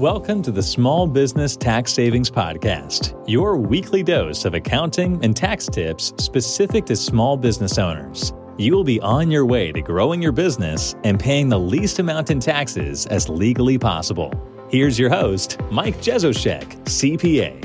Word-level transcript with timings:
Welcome 0.00 0.40
to 0.44 0.50
the 0.50 0.62
Small 0.62 1.06
Business 1.06 1.58
Tax 1.58 1.92
Savings 1.92 2.30
Podcast, 2.30 3.22
your 3.28 3.58
weekly 3.58 4.02
dose 4.02 4.46
of 4.46 4.54
accounting 4.54 5.22
and 5.22 5.36
tax 5.36 5.66
tips 5.66 6.14
specific 6.16 6.86
to 6.86 6.96
small 6.96 7.36
business 7.36 7.76
owners. 7.76 8.32
You 8.56 8.74
will 8.74 8.82
be 8.82 8.98
on 9.00 9.30
your 9.30 9.44
way 9.44 9.72
to 9.72 9.82
growing 9.82 10.22
your 10.22 10.32
business 10.32 10.94
and 11.04 11.20
paying 11.20 11.50
the 11.50 11.58
least 11.58 11.98
amount 11.98 12.30
in 12.30 12.40
taxes 12.40 13.04
as 13.08 13.28
legally 13.28 13.76
possible. 13.76 14.32
Here's 14.70 14.98
your 14.98 15.10
host, 15.10 15.60
Mike 15.70 15.98
Jesowshek, 15.98 16.82
CPA. 16.84 17.62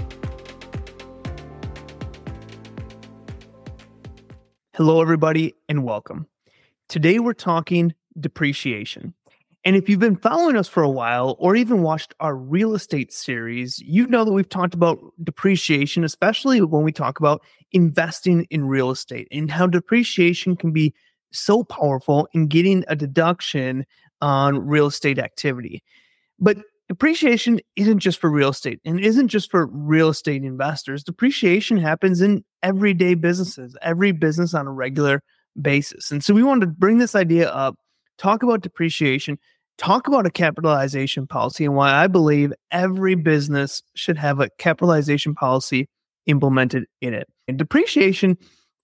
Hello, 4.73 5.01
everybody, 5.01 5.55
and 5.69 5.85
welcome. 5.85 6.27
Today 6.89 7.19
we're 7.19 7.31
talking 7.31 7.95
depreciation. 8.19 9.13
And 9.65 9.75
if 9.75 9.89
you've 9.89 9.99
been 9.99 10.15
following 10.15 10.55
us 10.55 10.67
for 10.67 10.83
a 10.83 10.89
while 10.89 11.35
or 11.39 11.55
even 11.55 11.81
watched 11.81 12.13
our 12.19 12.35
real 12.35 12.75
estate 12.75 13.11
series, 13.11 13.79
you 13.79 14.05
know 14.05 14.23
that 14.23 14.31
we've 14.31 14.47
talked 14.47 14.75
about 14.75 14.99
depreciation, 15.23 16.03
especially 16.03 16.61
when 16.61 16.83
we 16.83 16.91
talk 16.91 17.19
about 17.19 17.41
investing 17.71 18.45
in 18.51 18.67
real 18.67 18.91
estate 18.91 19.27
and 19.31 19.49
how 19.49 19.65
depreciation 19.65 20.55
can 20.55 20.71
be 20.71 20.93
so 21.31 21.63
powerful 21.63 22.27
in 22.33 22.45
getting 22.47 22.85
a 22.87 22.95
deduction 22.95 23.85
on 24.21 24.59
real 24.59 24.85
estate 24.85 25.17
activity. 25.17 25.83
But 26.39 26.57
depreciation 26.87 27.59
isn't 27.75 27.99
just 27.99 28.21
for 28.21 28.29
real 28.29 28.49
estate 28.49 28.79
and 28.85 28.99
isn't 28.99 29.29
just 29.29 29.49
for 29.49 29.65
real 29.65 30.09
estate 30.09 30.43
investors. 30.43 31.03
Depreciation 31.03 31.77
happens 31.77 32.21
in 32.21 32.45
everyday 32.61 33.15
businesses, 33.15 33.75
every 33.81 34.11
business 34.11 34.53
on 34.53 34.67
a 34.67 34.71
regular 34.71 35.23
basis. 35.59 36.11
And 36.11 36.23
so 36.23 36.35
we 36.35 36.43
wanted 36.43 36.67
to 36.67 36.71
bring 36.71 36.99
this 36.99 37.15
idea 37.15 37.49
up, 37.49 37.75
talk 38.17 38.43
about 38.43 38.61
depreciation, 38.61 39.39
talk 39.77 40.07
about 40.07 40.25
a 40.25 40.31
capitalization 40.31 41.27
policy 41.27 41.65
and 41.65 41.75
why 41.75 41.91
I 41.93 42.07
believe 42.07 42.53
every 42.71 43.15
business 43.15 43.83
should 43.95 44.17
have 44.17 44.39
a 44.39 44.49
capitalization 44.57 45.35
policy 45.35 45.89
implemented 46.25 46.85
in 47.01 47.13
it. 47.13 47.27
And 47.47 47.57
depreciation 47.57 48.37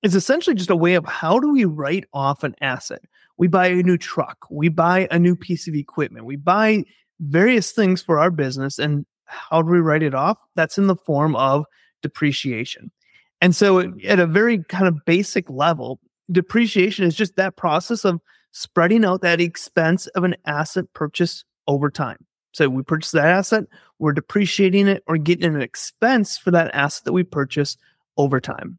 is 0.04 0.16
essentially 0.16 0.56
just 0.56 0.70
a 0.70 0.76
way 0.76 0.96
of 0.96 1.06
how 1.06 1.40
do 1.40 1.52
we 1.52 1.66
write 1.66 2.06
off 2.14 2.44
an 2.44 2.56
asset? 2.62 3.02
We 3.38 3.48
buy 3.48 3.68
a 3.68 3.84
new 3.84 3.98
truck, 3.98 4.46
we 4.50 4.70
buy 4.70 5.08
a 5.10 5.18
new 5.18 5.36
piece 5.36 5.68
of 5.68 5.74
equipment, 5.74 6.26
we 6.26 6.36
buy 6.36 6.84
various 7.20 7.72
things 7.72 8.02
for 8.02 8.20
our 8.20 8.32
business. 8.32 8.78
And 8.78 9.06
how 9.26 9.62
do 9.62 9.72
we 9.72 9.80
write 9.80 10.04
it 10.04 10.14
off? 10.14 10.38
That's 10.56 10.78
in 10.78 10.88
the 10.88 10.96
form 10.96 11.36
of 11.36 11.66
depreciation. 12.02 12.92
And 13.40 13.56
so, 13.56 13.80
at 14.06 14.20
a 14.20 14.28
very 14.28 14.64
kind 14.66 14.88
of 14.88 15.04
basic 15.06 15.50
level, 15.50 16.00
depreciation 16.32 17.06
is 17.06 17.16
just 17.16 17.36
that 17.38 17.58
process 17.58 18.06
of 18.06 18.22
spreading 18.52 19.06
out 19.06 19.22
that 19.22 19.42
expense 19.42 20.08
of 20.08 20.24
an 20.24 20.36
asset 20.46 20.86
purchase 20.94 21.44
over 21.68 21.90
time. 21.90 22.26
So 22.54 22.68
we 22.70 22.84
purchase 22.84 23.12
that 23.12 23.28
asset, 23.28 23.66
we're 24.00 24.12
depreciating 24.12 24.88
it 24.88 25.04
or 25.08 25.18
getting 25.18 25.56
an 25.56 25.62
expense 25.62 26.38
for 26.38 26.52
that 26.52 26.74
asset 26.74 27.06
that 27.06 27.14
we 27.14 27.24
purchase 27.24 27.78
over 28.18 28.42
time. 28.42 28.78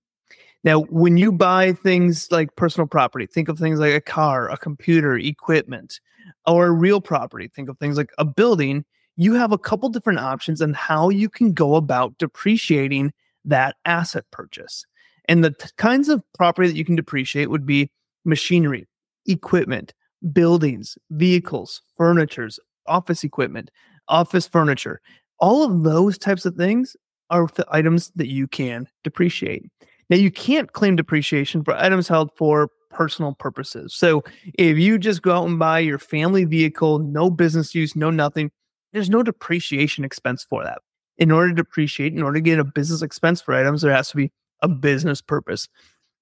Now, 0.64 0.82
when 0.82 1.16
you 1.16 1.32
buy 1.32 1.72
things 1.72 2.30
like 2.30 2.54
personal 2.56 2.86
property, 2.86 3.26
think 3.26 3.48
of 3.48 3.58
things 3.58 3.80
like 3.80 3.94
a 3.94 4.00
car, 4.00 4.48
a 4.48 4.56
computer, 4.56 5.16
equipment, 5.16 6.00
or 6.46 6.72
real 6.72 7.00
property, 7.00 7.48
think 7.48 7.68
of 7.68 7.78
things 7.78 7.96
like 7.96 8.10
a 8.18 8.24
building. 8.24 8.84
You 9.16 9.34
have 9.34 9.52
a 9.52 9.58
couple 9.58 9.88
different 9.88 10.20
options 10.20 10.62
on 10.62 10.74
how 10.74 11.08
you 11.08 11.28
can 11.28 11.52
go 11.52 11.74
about 11.74 12.16
depreciating 12.18 13.12
that 13.44 13.76
asset 13.84 14.24
purchase. 14.30 14.86
And 15.28 15.42
the 15.42 15.50
t- 15.50 15.68
kinds 15.76 16.08
of 16.08 16.22
property 16.32 16.68
that 16.68 16.76
you 16.76 16.84
can 16.84 16.96
depreciate 16.96 17.50
would 17.50 17.66
be 17.66 17.90
machinery, 18.24 18.86
equipment, 19.26 19.94
buildings, 20.32 20.96
vehicles, 21.10 21.82
furnitures, 21.96 22.58
office 22.86 23.24
equipment, 23.24 23.70
office 24.08 24.46
furniture. 24.46 25.00
All 25.38 25.64
of 25.64 25.82
those 25.82 26.18
types 26.18 26.44
of 26.46 26.54
things 26.54 26.96
are 27.30 27.46
the 27.54 27.66
items 27.70 28.12
that 28.16 28.28
you 28.28 28.46
can 28.46 28.88
depreciate. 29.04 29.64
Now, 30.10 30.16
you 30.16 30.30
can't 30.30 30.72
claim 30.72 30.96
depreciation 30.96 31.64
for 31.64 31.74
items 31.74 32.06
held 32.06 32.30
for 32.36 32.68
personal 32.90 33.34
purposes. 33.34 33.94
So, 33.94 34.22
if 34.58 34.76
you 34.76 34.98
just 34.98 35.22
go 35.22 35.32
out 35.32 35.48
and 35.48 35.58
buy 35.58 35.78
your 35.78 35.98
family 35.98 36.44
vehicle, 36.44 36.98
no 36.98 37.30
business 37.30 37.74
use, 37.74 37.96
no 37.96 38.10
nothing, 38.10 38.50
there's 38.92 39.08
no 39.08 39.22
depreciation 39.22 40.04
expense 40.04 40.44
for 40.44 40.62
that. 40.64 40.78
In 41.16 41.30
order 41.30 41.48
to 41.48 41.54
depreciate, 41.54 42.12
in 42.12 42.22
order 42.22 42.34
to 42.34 42.42
get 42.42 42.58
a 42.58 42.64
business 42.64 43.02
expense 43.02 43.40
for 43.40 43.54
items, 43.54 43.82
there 43.82 43.94
has 43.94 44.10
to 44.10 44.16
be 44.16 44.32
a 44.60 44.68
business 44.68 45.20
purpose. 45.20 45.68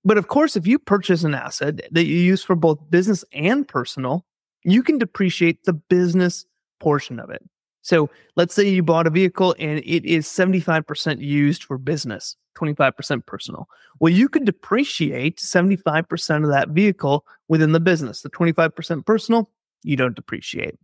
But 0.05 0.19
of 0.19 0.29
course, 0.29 0.57
if 0.57 0.67
you 0.67 0.79
purchase 0.79 1.25
an 1.25 1.35
asset 1.35 1.81
that 1.91 2.05
you 2.07 2.17
use 2.17 2.43
for 2.43 2.57
both 2.57 2.79
business 2.91 3.25
and 3.33 3.67
personal, 3.67 4.25
you 4.65 4.83
can 4.83 4.99
depreciate 4.99 5.65
the 5.65 5.73
business 5.73 6.47
portion 6.81 7.21
of 7.21 7.31
it. 7.31 7.43
So 7.83 8.11
let's 8.37 8.55
say 8.55 8.69
you 8.69 8.83
bought 8.83 9.07
a 9.07 9.11
vehicle 9.11 9.55
and 9.59 9.79
it 9.79 10.05
is 10.05 10.27
75% 10.27 11.21
used 11.21 11.65
for 11.65 11.79
business, 11.79 12.37
25% 12.57 13.25
personal. 13.27 13.69
Well, 14.01 14.13
you 14.13 14.29
could 14.29 14.45
depreciate 14.45 15.39
75% 15.39 16.45
of 16.45 16.51
that 16.51 16.71
vehicle 16.71 17.25
within 17.49 17.73
the 17.73 17.81
business. 17.81 18.23
The 18.23 18.31
25% 18.31 19.07
personal, 19.07 19.51
you 19.83 19.97
don't 19.97 20.17
depreciate. 20.17 20.77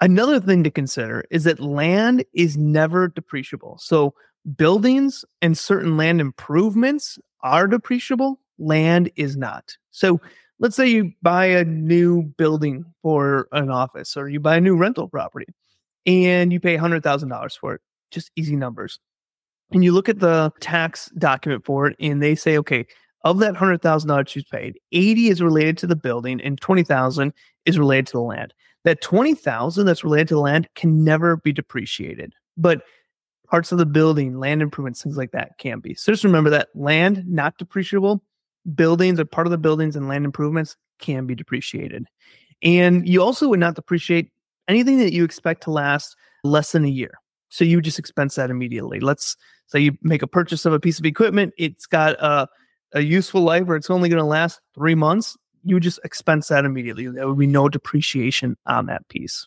Another 0.00 0.40
thing 0.40 0.64
to 0.64 0.70
consider 0.70 1.24
is 1.30 1.44
that 1.44 1.60
land 1.60 2.24
is 2.34 2.56
never 2.56 3.08
depreciable. 3.08 3.78
So 3.80 4.14
buildings 4.56 5.24
and 5.42 5.56
certain 5.56 5.96
land 5.96 6.20
improvements 6.20 7.18
are 7.42 7.68
depreciable, 7.68 8.36
land 8.58 9.10
is 9.16 9.36
not. 9.36 9.76
So 9.90 10.20
let's 10.58 10.76
say 10.76 10.86
you 10.86 11.12
buy 11.22 11.46
a 11.46 11.64
new 11.64 12.22
building 12.22 12.84
for 13.02 13.48
an 13.52 13.70
office 13.70 14.16
or 14.16 14.28
you 14.28 14.40
buy 14.40 14.56
a 14.56 14.60
new 14.60 14.76
rental 14.76 15.08
property 15.08 15.46
and 16.06 16.52
you 16.52 16.60
pay 16.60 16.76
$100,000 16.76 17.58
for 17.58 17.74
it, 17.74 17.80
just 18.10 18.30
easy 18.36 18.56
numbers. 18.56 19.00
And 19.72 19.84
you 19.84 19.92
look 19.92 20.08
at 20.08 20.18
the 20.18 20.52
tax 20.60 21.10
document 21.18 21.64
for 21.64 21.86
it 21.86 21.96
and 22.00 22.22
they 22.22 22.34
say, 22.34 22.58
okay, 22.58 22.86
of 23.24 23.38
that 23.38 23.54
$100,000 23.54 24.36
you 24.36 24.42
paid, 24.50 24.78
80 24.92 25.28
is 25.28 25.42
related 25.42 25.78
to 25.78 25.86
the 25.86 25.96
building 25.96 26.40
and 26.40 26.60
20,000 26.60 27.32
is 27.66 27.78
related 27.78 28.06
to 28.08 28.12
the 28.12 28.20
land. 28.20 28.54
That 28.84 29.02
20,000 29.02 29.86
that's 29.86 30.04
related 30.04 30.28
to 30.28 30.34
the 30.34 30.40
land 30.40 30.68
can 30.74 31.04
never 31.04 31.36
be 31.36 31.52
depreciated. 31.52 32.34
But 32.56 32.82
parts 33.50 33.72
of 33.72 33.78
the 33.78 33.86
building, 33.86 34.38
land 34.38 34.62
improvements, 34.62 35.02
things 35.02 35.16
like 35.16 35.32
that 35.32 35.58
can 35.58 35.80
be. 35.80 35.94
So 35.94 36.12
just 36.12 36.24
remember 36.24 36.50
that 36.50 36.68
land 36.74 37.24
not 37.26 37.58
depreciable, 37.58 38.20
buildings 38.74 39.18
or 39.18 39.24
part 39.24 39.46
of 39.46 39.50
the 39.50 39.58
buildings 39.58 39.96
and 39.96 40.08
land 40.08 40.24
improvements 40.24 40.76
can 40.98 41.26
be 41.26 41.34
depreciated. 41.34 42.06
And 42.62 43.08
you 43.08 43.22
also 43.22 43.48
would 43.48 43.60
not 43.60 43.74
depreciate 43.74 44.30
anything 44.68 44.98
that 44.98 45.12
you 45.12 45.24
expect 45.24 45.62
to 45.64 45.70
last 45.70 46.14
less 46.44 46.72
than 46.72 46.84
a 46.84 46.88
year. 46.88 47.14
So 47.48 47.64
you 47.64 47.80
just 47.80 47.98
expense 47.98 48.36
that 48.36 48.50
immediately. 48.50 49.00
Let's 49.00 49.36
say 49.66 49.80
you 49.80 49.98
make 50.02 50.22
a 50.22 50.28
purchase 50.28 50.64
of 50.64 50.72
a 50.72 50.80
piece 50.80 50.98
of 50.98 51.06
equipment, 51.06 51.52
it's 51.58 51.86
got 51.86 52.14
a, 52.22 52.46
a 52.92 53.00
useful 53.00 53.42
life 53.42 53.64
or 53.66 53.76
it's 53.76 53.90
only 53.90 54.08
going 54.08 54.22
to 54.22 54.24
last 54.24 54.60
three 54.74 54.94
months. 54.94 55.36
You 55.64 55.80
just 55.80 55.98
expense 56.04 56.48
that 56.48 56.64
immediately. 56.64 57.08
There 57.08 57.26
would 57.28 57.38
be 57.38 57.46
no 57.46 57.68
depreciation 57.68 58.56
on 58.66 58.86
that 58.86 59.08
piece. 59.08 59.46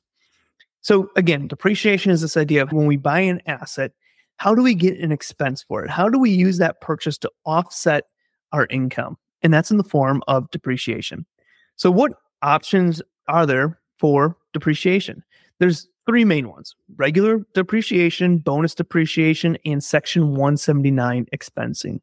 So 0.83 1.09
again, 1.15 1.47
depreciation 1.47 2.11
is 2.11 2.21
this 2.21 2.37
idea 2.37 2.61
of 2.61 2.71
when 2.71 2.85
we 2.85 2.97
buy 2.97 3.21
an 3.21 3.41
asset, 3.47 3.91
how 4.37 4.53
do 4.53 4.61
we 4.61 4.75
get 4.75 4.99
an 4.99 5.11
expense 5.11 5.63
for 5.63 5.83
it? 5.83 5.89
How 5.89 6.09
do 6.09 6.19
we 6.19 6.29
use 6.29 6.57
that 6.59 6.81
purchase 6.81 7.17
to 7.19 7.31
offset 7.45 8.05
our 8.51 8.67
income? 8.69 9.17
And 9.41 9.53
that's 9.53 9.71
in 9.71 9.77
the 9.77 9.83
form 9.83 10.21
of 10.27 10.49
depreciation. 10.51 11.25
So 11.75 11.89
what 11.89 12.13
options 12.41 13.01
are 13.27 13.45
there 13.45 13.79
for 13.97 14.37
depreciation? 14.53 15.23
There's 15.59 15.87
three 16.05 16.25
main 16.25 16.49
ones 16.49 16.75
regular 16.97 17.45
depreciation, 17.53 18.37
bonus 18.37 18.75
depreciation, 18.75 19.57
and 19.65 19.83
Section 19.83 20.31
179 20.31 21.27
expensing. 21.35 21.99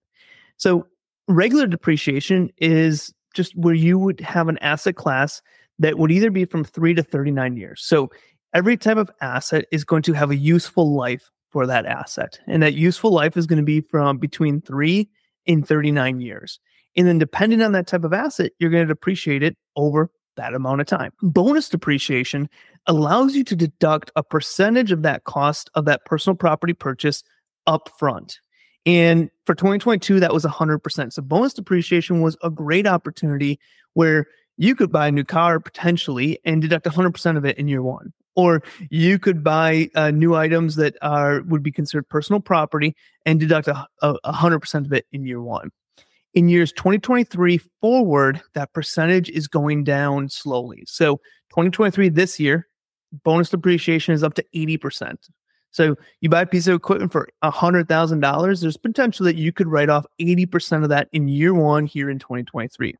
So, 0.56 0.86
regular 1.28 1.66
depreciation 1.66 2.50
is 2.58 3.12
just 3.34 3.56
where 3.56 3.74
you 3.74 3.98
would 3.98 4.20
have 4.20 4.48
an 4.48 4.58
asset 4.58 4.96
class 4.96 5.42
that 5.78 5.98
would 5.98 6.10
either 6.10 6.30
be 6.30 6.44
from 6.44 6.64
three 6.64 6.94
to 6.94 7.02
39 7.02 7.56
years. 7.56 7.82
So, 7.82 8.10
every 8.54 8.76
type 8.76 8.96
of 8.96 9.10
asset 9.20 9.66
is 9.70 9.84
going 9.84 10.02
to 10.02 10.12
have 10.12 10.30
a 10.30 10.36
useful 10.36 10.94
life 10.94 11.30
for 11.50 11.66
that 11.66 11.86
asset. 11.86 12.38
And 12.46 12.62
that 12.62 12.74
useful 12.74 13.12
life 13.12 13.36
is 13.36 13.46
going 13.46 13.58
to 13.58 13.64
be 13.64 13.80
from 13.80 14.18
between 14.18 14.60
three 14.60 15.08
and 15.46 15.66
39 15.66 16.20
years. 16.20 16.60
And 16.96 17.06
then, 17.06 17.18
depending 17.18 17.62
on 17.62 17.72
that 17.72 17.86
type 17.86 18.04
of 18.04 18.12
asset, 18.12 18.52
you're 18.58 18.70
going 18.70 18.86
to 18.86 18.92
depreciate 18.92 19.42
it 19.42 19.56
over 19.76 20.10
that 20.36 20.54
amount 20.54 20.80
of 20.80 20.86
time. 20.86 21.12
Bonus 21.22 21.68
depreciation 21.68 22.48
allows 22.86 23.36
you 23.36 23.44
to 23.44 23.54
deduct 23.54 24.10
a 24.16 24.22
percentage 24.22 24.90
of 24.90 25.02
that 25.02 25.24
cost 25.24 25.70
of 25.74 25.84
that 25.84 26.04
personal 26.04 26.36
property 26.36 26.72
purchase 26.72 27.22
up 27.66 27.88
front. 27.98 28.40
And 28.86 29.30
for 29.44 29.54
2022, 29.54 30.20
that 30.20 30.32
was 30.32 30.44
100%. 30.44 31.12
So, 31.12 31.22
bonus 31.22 31.54
depreciation 31.54 32.22
was 32.22 32.36
a 32.42 32.50
great 32.50 32.86
opportunity 32.86 33.60
where 33.94 34.26
you 34.56 34.74
could 34.74 34.90
buy 34.90 35.08
a 35.08 35.12
new 35.12 35.24
car 35.24 35.60
potentially 35.60 36.38
and 36.44 36.60
deduct 36.60 36.86
100% 36.86 37.36
of 37.36 37.44
it 37.44 37.56
in 37.56 37.68
year 37.68 37.82
one 37.82 38.12
or 38.36 38.62
you 38.90 39.18
could 39.18 39.42
buy 39.42 39.88
uh, 39.94 40.10
new 40.10 40.34
items 40.34 40.76
that 40.76 40.96
are 41.02 41.42
would 41.42 41.62
be 41.62 41.72
considered 41.72 42.08
personal 42.08 42.40
property 42.40 42.94
and 43.26 43.40
deduct 43.40 43.68
a, 43.68 43.86
a, 44.02 44.14
100% 44.24 44.86
of 44.86 44.92
it 44.92 45.06
in 45.12 45.24
year 45.24 45.42
one 45.42 45.70
in 46.34 46.48
years 46.48 46.72
2023 46.72 47.58
forward 47.80 48.40
that 48.54 48.72
percentage 48.72 49.28
is 49.30 49.48
going 49.48 49.82
down 49.82 50.28
slowly 50.28 50.82
so 50.86 51.16
2023 51.50 52.08
this 52.08 52.38
year 52.38 52.68
bonus 53.24 53.50
depreciation 53.50 54.14
is 54.14 54.22
up 54.22 54.34
to 54.34 54.44
80%. 54.54 55.16
So 55.72 55.96
you 56.20 56.28
buy 56.28 56.42
a 56.42 56.46
piece 56.46 56.66
of 56.66 56.74
equipment 56.74 57.12
for 57.12 57.28
$100,000, 57.44 58.60
there's 58.60 58.76
potential 58.76 59.24
that 59.26 59.36
you 59.36 59.52
could 59.52 59.68
write 59.68 59.88
off 59.88 60.04
80% 60.20 60.82
of 60.82 60.88
that 60.88 61.08
in 61.12 61.28
year 61.28 61.54
one 61.54 61.86
here 61.86 62.10
in 62.10 62.18
2023. 62.18 62.94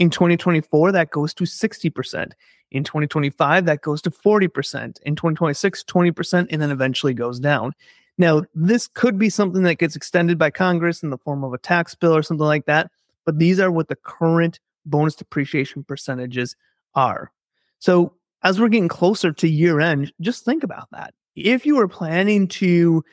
In 0.00 0.10
2024, 0.10 0.92
that 0.92 1.10
goes 1.10 1.32
to 1.34 1.44
60%. 1.44 2.32
In 2.72 2.82
2025, 2.84 3.66
that 3.66 3.82
goes 3.82 4.02
to 4.02 4.10
40%. 4.10 5.00
In 5.02 5.14
2026, 5.14 5.84
20%, 5.84 6.46
and 6.50 6.62
then 6.62 6.70
eventually 6.70 7.14
goes 7.14 7.38
down. 7.38 7.72
Now, 8.18 8.42
this 8.54 8.88
could 8.88 9.18
be 9.18 9.30
something 9.30 9.62
that 9.62 9.76
gets 9.78 9.94
extended 9.94 10.38
by 10.38 10.50
Congress 10.50 11.02
in 11.02 11.10
the 11.10 11.18
form 11.18 11.44
of 11.44 11.52
a 11.52 11.58
tax 11.58 11.94
bill 11.94 12.16
or 12.16 12.22
something 12.22 12.46
like 12.46 12.66
that, 12.66 12.90
but 13.24 13.38
these 13.38 13.60
are 13.60 13.70
what 13.70 13.88
the 13.88 13.96
current 13.96 14.58
bonus 14.84 15.14
depreciation 15.14 15.84
percentages 15.84 16.56
are. 16.96 17.30
So, 17.78 18.14
as 18.42 18.58
we're 18.58 18.68
getting 18.68 18.88
closer 18.88 19.32
to 19.32 19.48
year 19.48 19.80
end, 19.80 20.12
just 20.20 20.44
think 20.44 20.64
about 20.64 20.90
that 20.92 21.12
if 21.36 21.64
you 21.64 21.78
are 21.78 21.88
planning 21.88 22.48
to 22.48 23.04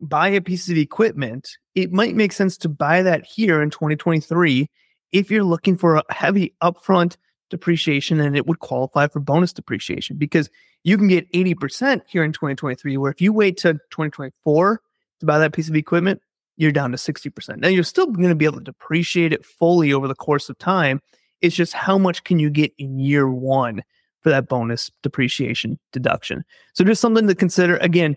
buy 0.00 0.28
a 0.28 0.40
piece 0.40 0.68
of 0.68 0.76
equipment, 0.76 1.56
it 1.74 1.92
might 1.92 2.14
make 2.14 2.32
sense 2.32 2.56
to 2.58 2.68
buy 2.68 3.02
that 3.02 3.24
here 3.24 3.62
in 3.62 3.70
2023 3.70 4.68
if 5.12 5.30
you're 5.30 5.44
looking 5.44 5.76
for 5.76 5.96
a 5.96 6.04
heavy 6.10 6.54
upfront 6.62 7.16
depreciation 7.50 8.20
and 8.20 8.36
it 8.36 8.46
would 8.46 8.60
qualify 8.60 9.06
for 9.06 9.20
bonus 9.20 9.52
depreciation 9.52 10.16
because 10.16 10.48
you 10.84 10.96
can 10.96 11.06
get 11.06 11.30
80% 11.32 12.00
here 12.06 12.24
in 12.24 12.32
2023 12.32 12.96
where 12.96 13.10
if 13.10 13.20
you 13.20 13.32
wait 13.32 13.58
to 13.58 13.74
2024 13.74 14.80
to 15.20 15.26
buy 15.26 15.38
that 15.38 15.52
piece 15.52 15.68
of 15.68 15.76
equipment 15.76 16.20
you're 16.56 16.72
down 16.72 16.90
to 16.92 16.96
60% 16.96 17.58
now 17.58 17.68
you're 17.68 17.84
still 17.84 18.06
going 18.06 18.28
to 18.30 18.34
be 18.34 18.46
able 18.46 18.58
to 18.58 18.64
depreciate 18.64 19.32
it 19.32 19.44
fully 19.44 19.92
over 19.92 20.08
the 20.08 20.14
course 20.14 20.48
of 20.48 20.56
time 20.58 21.00
it's 21.42 21.54
just 21.54 21.74
how 21.74 21.98
much 21.98 22.24
can 22.24 22.38
you 22.38 22.48
get 22.48 22.72
in 22.78 22.98
year 22.98 23.28
one 23.28 23.82
for 24.22 24.30
that 24.30 24.48
bonus 24.48 24.90
depreciation 25.02 25.78
deduction. 25.92 26.44
So 26.72 26.84
just 26.84 27.00
something 27.00 27.26
to 27.26 27.34
consider. 27.34 27.76
Again, 27.78 28.16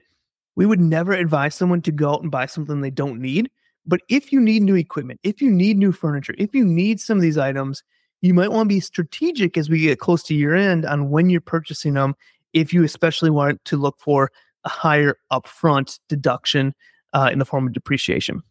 we 0.56 0.66
would 0.66 0.80
never 0.80 1.12
advise 1.12 1.56
someone 1.56 1.82
to 1.82 1.92
go 1.92 2.14
out 2.14 2.22
and 2.22 2.32
buy 2.32 2.46
something 2.46 2.80
they 2.80 2.92
don't 2.92 3.20
need. 3.20 3.50
But 3.88 4.02
if 4.10 4.32
you 4.32 4.40
need 4.40 4.64
new 4.64 4.76
equipment, 4.76 5.20
if 5.24 5.42
you 5.42 5.52
need 5.52 5.78
new 5.78 5.92
furniture, 5.92 6.34
if 6.38 6.56
you 6.56 6.66
need 6.66 7.00
some 7.00 7.18
of 7.18 7.22
these 7.22 7.38
items, 7.38 7.84
you 8.22 8.34
might 8.34 8.52
want 8.52 8.68
to 8.68 8.76
be 8.76 8.80
strategic 8.80 9.58
as 9.58 9.70
we 9.70 9.82
get 9.82 10.00
close 10.00 10.24
to 10.24 10.34
year 10.34 10.56
end 10.56 10.86
on 10.86 11.10
when 11.10 11.30
you're 11.30 11.42
purchasing 11.42 11.94
them. 11.94 12.16
If 12.54 12.74
you 12.74 12.84
especially 12.84 13.30
want 13.30 13.64
to 13.66 13.78
look 13.78 14.00
for 14.00 14.32
a 14.64 14.70
higher 14.70 15.18
upfront 15.32 16.00
deduction 16.10 16.74
uh, 17.14 17.30
in 17.32 17.38
the 17.40 17.46
form 17.46 17.68
of 17.68 17.74
depreciation. 17.74 18.42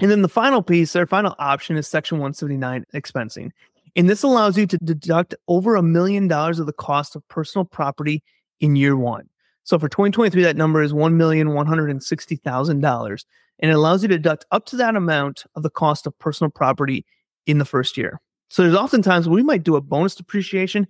And 0.00 0.10
then 0.10 0.22
the 0.22 0.28
final 0.28 0.62
piece, 0.62 0.96
our 0.96 1.06
final 1.06 1.36
option 1.38 1.76
is 1.76 1.88
Section 1.88 2.18
179 2.18 2.84
expensing. 2.94 3.50
And 3.94 4.10
this 4.10 4.22
allows 4.22 4.56
you 4.56 4.66
to 4.66 4.78
deduct 4.78 5.34
over 5.48 5.76
a 5.76 5.82
million 5.82 6.28
dollars 6.28 6.58
of 6.58 6.66
the 6.66 6.72
cost 6.72 7.14
of 7.14 7.26
personal 7.28 7.64
property 7.64 8.22
in 8.60 8.76
year 8.76 8.96
one. 8.96 9.28
So 9.64 9.78
for 9.78 9.88
2023, 9.88 10.42
that 10.42 10.56
number 10.56 10.82
is 10.82 10.92
$1,160,000. 10.92 13.24
And 13.62 13.70
it 13.70 13.74
allows 13.74 14.02
you 14.02 14.08
to 14.08 14.18
deduct 14.18 14.44
up 14.50 14.66
to 14.66 14.76
that 14.76 14.96
amount 14.96 15.44
of 15.54 15.62
the 15.62 15.70
cost 15.70 16.06
of 16.06 16.18
personal 16.18 16.50
property 16.50 17.06
in 17.46 17.58
the 17.58 17.64
first 17.64 17.96
year. 17.96 18.20
So 18.50 18.62
there's 18.62 18.74
oftentimes 18.74 19.28
we 19.28 19.42
might 19.42 19.62
do 19.62 19.76
a 19.76 19.80
bonus 19.80 20.14
depreciation 20.14 20.86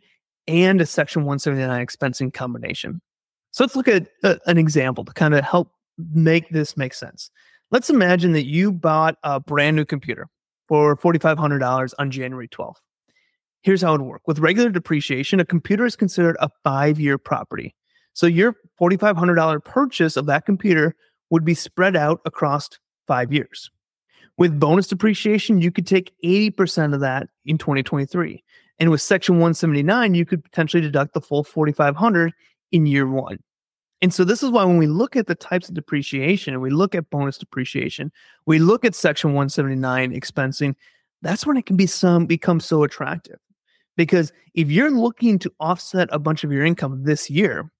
and 0.49 0.81
a 0.81 0.87
Section 0.87 1.23
179 1.23 1.87
expensing 1.87 2.33
combination. 2.33 3.01
So 3.53 3.63
let's 3.63 3.77
look 3.77 3.89
at 3.89 4.09
a, 4.25 4.41
an 4.47 4.59
example 4.59 5.05
to 5.05 5.13
kind 5.13 5.35
of 5.35 5.45
help 5.45 5.71
make 6.13 6.49
this 6.49 6.77
make 6.77 6.95
sense. 6.95 7.31
Let's 7.71 7.91
imagine 7.91 8.33
that 8.33 8.47
you 8.47 8.73
bought 8.73 9.17
a 9.23 9.39
brand 9.39 9.77
new 9.77 9.85
computer 9.85 10.29
for 10.67 10.97
$4,500 10.97 11.93
on 11.99 12.11
January 12.11 12.49
12th. 12.49 12.77
Here's 13.63 13.83
how 13.83 13.95
it 13.95 14.01
would 14.01 14.09
work. 14.09 14.23
With 14.27 14.41
regular 14.41 14.71
depreciation, 14.71 15.39
a 15.39 15.45
computer 15.45 15.85
is 15.85 15.95
considered 15.95 16.37
a 16.41 16.49
five 16.65 16.99
year 16.99 17.19
property. 17.19 17.75
So 18.15 18.27
your 18.27 18.57
$4,500 18.81 19.65
purchase 19.65 20.17
of 20.17 20.27
that 20.27 20.47
computer 20.47 20.97
would 21.33 21.45
be 21.47 21.55
spread 21.55 21.97
out 21.97 22.21
across 22.27 22.69
five 23.07 23.33
years. 23.33 23.71
With 24.37 24.61
bonus 24.61 24.87
depreciation, 24.87 25.63
you 25.63 25.73
could 25.73 25.87
take 25.87 26.13
80% 26.23 26.93
of 26.93 27.01
that 27.01 27.27
in 27.47 27.57
2023. 27.57 28.45
And 28.79 28.91
with 28.91 29.01
Section 29.01 29.37
179, 29.37 30.15
you 30.15 30.27
could 30.27 30.45
potentially 30.45 30.83
deduct 30.83 31.15
the 31.15 31.23
full 31.23 31.43
4500 31.43 32.35
in 32.71 32.85
year 32.85 33.07
one. 33.07 33.39
And 34.03 34.13
so 34.13 34.25
this 34.25 34.43
is 34.43 34.51
why 34.51 34.65
when 34.65 34.77
we 34.77 34.87
look 34.87 35.17
at 35.17 35.27
the 35.27 35.35
types 35.35 35.71
of 35.71 35.75
depreciation 35.75 36.53
and 36.53 36.63
we 36.63 36.69
look 36.69 36.95
at 36.95 37.09
bonus 37.09 37.39
depreciation, 37.39 38.13
we 38.45 38.59
look 38.59 38.85
at 38.85 38.95
Section 38.95 39.31
179 39.31 40.13
expensing, 40.13 40.75
that's 41.23 41.47
when 41.47 41.57
it 41.57 41.65
can 41.65 41.77
be 41.77 41.87
some 41.87 42.27
become 42.27 42.61
so 42.61 42.83
attractive. 42.83 43.39
Because 43.97 44.35
if 44.53 44.71
you're 44.71 44.91
looking 44.91 45.39
to 45.39 45.53
offset 45.61 46.11
a 46.13 46.19
bunch 46.19 46.45
of 46.45 46.53
your 46.53 46.67
income 46.67 47.05
this 47.05 47.31
year, 47.31 47.71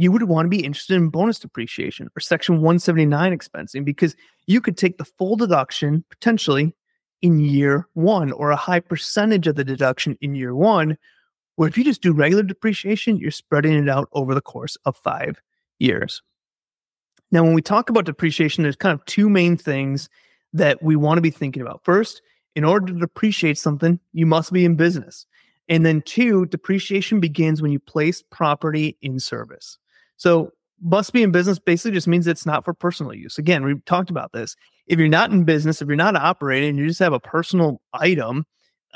you 0.00 0.10
would 0.10 0.22
want 0.22 0.46
to 0.46 0.50
be 0.50 0.64
interested 0.64 0.96
in 0.96 1.10
bonus 1.10 1.38
depreciation 1.38 2.08
or 2.16 2.20
Section 2.20 2.56
179 2.56 3.36
expensing 3.36 3.84
because 3.84 4.16
you 4.46 4.58
could 4.60 4.78
take 4.78 4.96
the 4.96 5.04
full 5.04 5.36
deduction 5.36 6.04
potentially 6.08 6.74
in 7.20 7.38
year 7.38 7.86
one 7.92 8.32
or 8.32 8.50
a 8.50 8.56
high 8.56 8.80
percentage 8.80 9.46
of 9.46 9.56
the 9.56 9.64
deduction 9.64 10.16
in 10.22 10.34
year 10.34 10.54
one. 10.54 10.96
Where 11.56 11.68
if 11.68 11.76
you 11.76 11.84
just 11.84 12.00
do 12.00 12.14
regular 12.14 12.42
depreciation, 12.42 13.18
you're 13.18 13.30
spreading 13.30 13.74
it 13.74 13.90
out 13.90 14.08
over 14.12 14.34
the 14.34 14.40
course 14.40 14.78
of 14.86 14.96
five 14.96 15.38
years. 15.78 16.22
Now, 17.30 17.44
when 17.44 17.52
we 17.52 17.60
talk 17.60 17.90
about 17.90 18.06
depreciation, 18.06 18.62
there's 18.62 18.76
kind 18.76 18.98
of 18.98 19.04
two 19.04 19.28
main 19.28 19.58
things 19.58 20.08
that 20.54 20.82
we 20.82 20.96
want 20.96 21.18
to 21.18 21.22
be 21.22 21.30
thinking 21.30 21.60
about. 21.60 21.84
First, 21.84 22.22
in 22.56 22.64
order 22.64 22.86
to 22.86 22.98
depreciate 22.98 23.58
something, 23.58 24.00
you 24.14 24.24
must 24.24 24.50
be 24.50 24.64
in 24.64 24.76
business. 24.76 25.26
And 25.68 25.84
then 25.84 26.00
two, 26.00 26.46
depreciation 26.46 27.20
begins 27.20 27.60
when 27.60 27.70
you 27.70 27.78
place 27.78 28.22
property 28.22 28.96
in 29.02 29.20
service. 29.20 29.76
So 30.20 30.52
must 30.82 31.14
be 31.14 31.22
in 31.22 31.32
business 31.32 31.58
basically 31.58 31.92
just 31.92 32.06
means 32.06 32.26
it's 32.26 32.44
not 32.44 32.62
for 32.62 32.74
personal 32.74 33.14
use. 33.14 33.38
Again, 33.38 33.64
we've 33.64 33.82
talked 33.86 34.10
about 34.10 34.32
this. 34.32 34.54
If 34.86 34.98
you're 34.98 35.08
not 35.08 35.30
in 35.30 35.44
business, 35.44 35.80
if 35.80 35.88
you're 35.88 35.96
not 35.96 36.14
operating, 36.14 36.76
you 36.76 36.86
just 36.86 36.98
have 36.98 37.14
a 37.14 37.18
personal 37.18 37.80
item, 37.94 38.44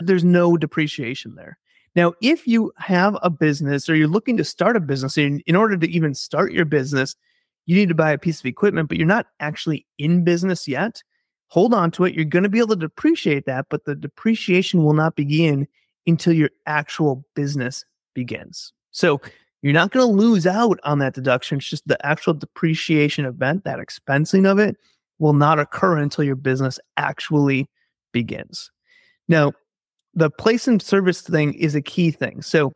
there's 0.00 0.23
no 0.23 0.59
depreciation 0.59 1.35
there. 1.35 1.56
Now, 1.97 2.12
if 2.21 2.47
you 2.47 2.73
have 2.76 3.17
a 3.23 3.31
business 3.31 3.88
or 3.88 3.94
you're 3.94 4.06
looking 4.06 4.37
to 4.37 4.44
start 4.44 4.76
a 4.76 4.81
business, 4.81 5.17
in, 5.17 5.41
in 5.47 5.56
order 5.56 5.79
to 5.79 5.88
even 5.88 6.15
start 6.15 6.53
your 6.53 6.67
business, 6.67 7.17
you 7.65 7.75
need 7.75 7.88
to 7.88 7.94
buy 7.94 8.12
a 8.12 8.19
piece 8.19 8.41
of 8.41 8.44
equipment, 8.44 8.91
but 8.91 8.99
you're 8.99 9.06
not 9.06 9.29
actually 9.41 9.87
in 9.97 10.25
business 10.25 10.69
yet. 10.69 11.03
Hold 11.49 11.73
on 11.73 11.91
to 11.93 12.05
it. 12.05 12.15
You're 12.15 12.26
going 12.26 12.43
to 12.43 12.50
be 12.50 12.59
able 12.59 12.76
to 12.76 12.76
depreciate 12.76 13.47
that, 13.47 13.67
but 13.71 13.87
the 13.87 13.94
depreciation 13.94 14.85
will 14.85 14.93
not 14.93 15.17
begin 15.17 15.69
until 16.06 16.35
your 16.35 16.50
actual 16.67 17.25
business 17.35 17.87
begins. 18.12 18.75
So 18.91 19.23
you're 19.64 19.72
not 19.72 19.93
going 19.93 20.06
to 20.06 20.12
lose 20.12 20.46
out 20.46 20.78
on 20.84 20.99
that 20.99 21.14
deduction. 21.14 21.56
It's 21.56 21.66
just 21.66 21.88
the 21.88 22.04
actual 22.04 22.35
depreciation 22.35 23.25
event, 23.25 23.64
that 23.64 23.78
expensing 23.78 24.47
of 24.47 24.59
it 24.59 24.76
will 25.18 25.33
not 25.33 25.59
occur 25.59 25.97
until 25.97 26.23
your 26.23 26.37
business 26.37 26.78
actually 26.99 27.71
begins. 28.12 28.71
Now, 29.26 29.52
the 30.12 30.28
place 30.28 30.68
and 30.68 30.83
service 30.83 31.23
thing 31.23 31.54
is 31.54 31.75
a 31.75 31.80
key 31.80 32.11
thing. 32.11 32.42
So 32.42 32.75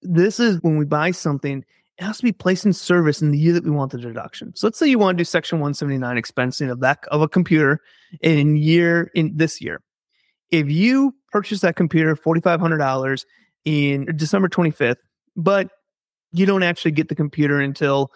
this 0.00 0.40
is 0.40 0.58
when 0.62 0.78
we 0.78 0.86
buy 0.86 1.10
something, 1.10 1.62
it 1.98 2.02
has 2.02 2.16
to 2.16 2.22
be 2.22 2.32
placed 2.32 2.64
in 2.64 2.72
service 2.72 3.20
in 3.20 3.30
the 3.30 3.38
year 3.38 3.52
that 3.52 3.64
we 3.64 3.70
want 3.70 3.92
the 3.92 3.98
deduction. 3.98 4.56
So 4.56 4.68
let's 4.68 4.78
say 4.78 4.86
you 4.86 4.98
want 4.98 5.18
to 5.18 5.20
do 5.20 5.26
section 5.26 5.58
179 5.58 6.16
expensing 6.16 6.70
of 6.70 6.80
that 6.80 7.00
of 7.08 7.20
a 7.20 7.28
computer 7.28 7.82
in 8.22 8.56
year 8.56 9.10
in 9.14 9.36
this 9.36 9.60
year. 9.60 9.82
If 10.50 10.70
you 10.70 11.14
purchase 11.30 11.60
that 11.60 11.76
computer 11.76 12.16
$4,500 12.16 13.26
in 13.66 14.06
December 14.16 14.48
25th, 14.48 14.96
but 15.38 15.70
you 16.32 16.44
don't 16.44 16.62
actually 16.62 16.90
get 16.90 17.08
the 17.08 17.14
computer 17.14 17.60
until 17.60 18.10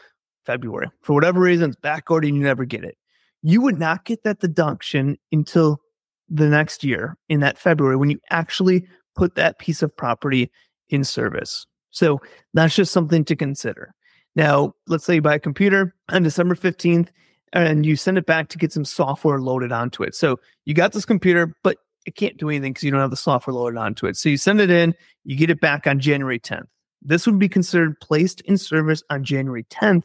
February. 0.45 0.91
For 1.02 1.14
whatever 1.14 1.41
reason, 1.41 1.71
it's 1.71 1.81
backordered 1.81 2.29
and 2.29 2.37
you 2.37 2.43
never 2.43 2.67
get 2.67 2.85
it. 2.85 2.99
You 3.43 3.62
would 3.62 3.79
not 3.79 4.05
get 4.05 4.25
that 4.25 4.41
deduction 4.41 5.17
until 5.31 5.81
the 6.29 6.49
next 6.49 6.85
year 6.85 7.17
in 7.29 7.41
that 7.41 7.59
February 7.59 7.97
when 7.97 8.11
you 8.11 8.19
actually 8.31 8.87
put 9.14 9.37
that 9.37 9.59
piece 9.59 9.83
of 9.83 9.97
property 9.97 10.50
in 10.88 11.05
service. 11.05 11.67
So 11.91 12.21
that's 12.55 12.75
just 12.75 12.93
something 12.93 13.25
to 13.26 13.37
consider. 13.37 13.95
Now, 14.35 14.75
let's 14.87 15.05
say 15.05 15.17
you 15.17 15.23
buy 15.23 15.35
a 15.35 15.41
computer 15.41 15.95
on 16.11 16.23
December 16.23 16.55
15th 16.55 17.09
and 17.52 17.85
you 17.85 17.97
send 17.97 18.19
it 18.19 18.26
back 18.26 18.49
to 18.49 18.59
get 18.59 18.73
some 18.73 18.85
software 18.85 19.41
loaded 19.41 19.73
onto 19.73 20.02
it. 20.02 20.14
So 20.14 20.38
you 20.64 20.75
got 20.75 20.93
this 20.93 21.05
computer, 21.05 21.55
but 21.62 21.76
it 22.07 22.17
can't 22.17 22.37
do 22.38 22.49
anything 22.49 22.73
because 22.73 22.85
you 22.85 22.91
don't 22.91 23.00
have 23.00 23.11
the 23.11 23.17
software 23.17 23.55
loaded 23.55 23.79
onto 23.79 24.07
it. 24.07 24.17
So 24.17 24.29
you 24.29 24.38
send 24.38 24.61
it 24.61 24.71
in, 24.71 24.95
you 25.25 25.37
get 25.37 25.50
it 25.50 25.61
back 25.61 25.87
on 25.87 26.00
January 26.00 26.41
10th. 26.41 26.67
This 27.04 27.26
would 27.26 27.38
be 27.38 27.49
considered 27.49 28.00
placed 28.00 28.40
in 28.42 28.56
service 28.56 29.02
on 29.11 29.25
January 29.25 29.64
10th, 29.64 30.04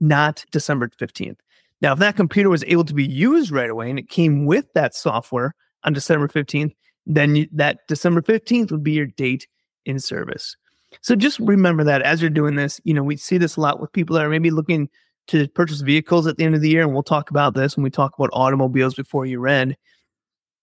not 0.00 0.44
December 0.52 0.88
15th. 0.88 1.38
Now, 1.80 1.92
if 1.92 1.98
that 2.00 2.16
computer 2.16 2.50
was 2.50 2.64
able 2.64 2.84
to 2.84 2.94
be 2.94 3.06
used 3.06 3.50
right 3.50 3.70
away 3.70 3.90
and 3.90 3.98
it 3.98 4.08
came 4.08 4.46
with 4.46 4.66
that 4.74 4.94
software 4.94 5.54
on 5.84 5.92
December 5.92 6.28
15th, 6.28 6.72
then 7.06 7.36
you, 7.36 7.48
that 7.52 7.80
December 7.88 8.20
15th 8.20 8.70
would 8.70 8.82
be 8.82 8.92
your 8.92 9.06
date 9.06 9.46
in 9.86 9.98
service. 9.98 10.56
So 11.02 11.14
just 11.14 11.38
remember 11.38 11.84
that 11.84 12.02
as 12.02 12.20
you're 12.20 12.30
doing 12.30 12.56
this, 12.56 12.80
you 12.84 12.94
know, 12.94 13.02
we 13.02 13.16
see 13.16 13.38
this 13.38 13.56
a 13.56 13.60
lot 13.60 13.80
with 13.80 13.92
people 13.92 14.16
that 14.16 14.24
are 14.24 14.30
maybe 14.30 14.50
looking 14.50 14.88
to 15.28 15.46
purchase 15.48 15.82
vehicles 15.82 16.26
at 16.26 16.36
the 16.36 16.44
end 16.44 16.54
of 16.54 16.62
the 16.62 16.70
year. 16.70 16.82
And 16.82 16.92
we'll 16.92 17.02
talk 17.02 17.30
about 17.30 17.54
this 17.54 17.76
when 17.76 17.84
we 17.84 17.90
talk 17.90 18.18
about 18.18 18.30
automobiles 18.32 18.94
before 18.94 19.26
you 19.26 19.46
end 19.46 19.76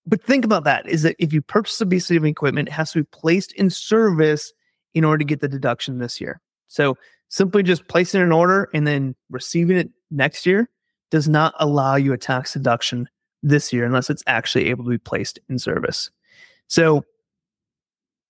but 0.08 0.24
think 0.24 0.46
about 0.46 0.64
that 0.66 0.88
is 0.88 1.04
that 1.04 1.16
if 1.20 1.34
you 1.34 1.42
purchase 1.42 1.82
a 1.82 1.86
piece 1.86 2.12
of 2.12 2.26
equipment, 2.26 2.70
it 2.70 2.74
has 2.74 2.92
to 2.92 3.00
be 3.00 3.08
placed 3.12 3.52
in 3.54 3.70
service 3.70 4.54
in 4.96 5.04
order 5.04 5.20
to 5.20 5.26
get 5.26 5.42
the 5.42 5.48
deduction 5.48 6.00
this 6.00 6.20
year. 6.20 6.42
So 6.68 6.98
simply 7.30 7.62
just 7.62 7.88
placing 7.88 8.22
an 8.22 8.32
order 8.32 8.70
and 8.74 8.88
then 8.88 9.16
receiving 9.30 9.78
it 9.78 9.90
next 10.10 10.46
year 10.46 10.70
does 11.12 11.30
not 11.30 11.54
allow 11.60 11.96
you 11.96 12.14
a 12.14 12.18
tax 12.18 12.54
deduction 12.54 13.08
this 13.44 13.72
year 13.72 13.86
unless 13.86 14.10
it's 14.10 14.24
actually 14.26 14.70
able 14.70 14.84
to 14.86 14.90
be 14.90 14.98
placed 14.98 15.38
in 15.50 15.60
service. 15.60 16.10
So 16.68 17.06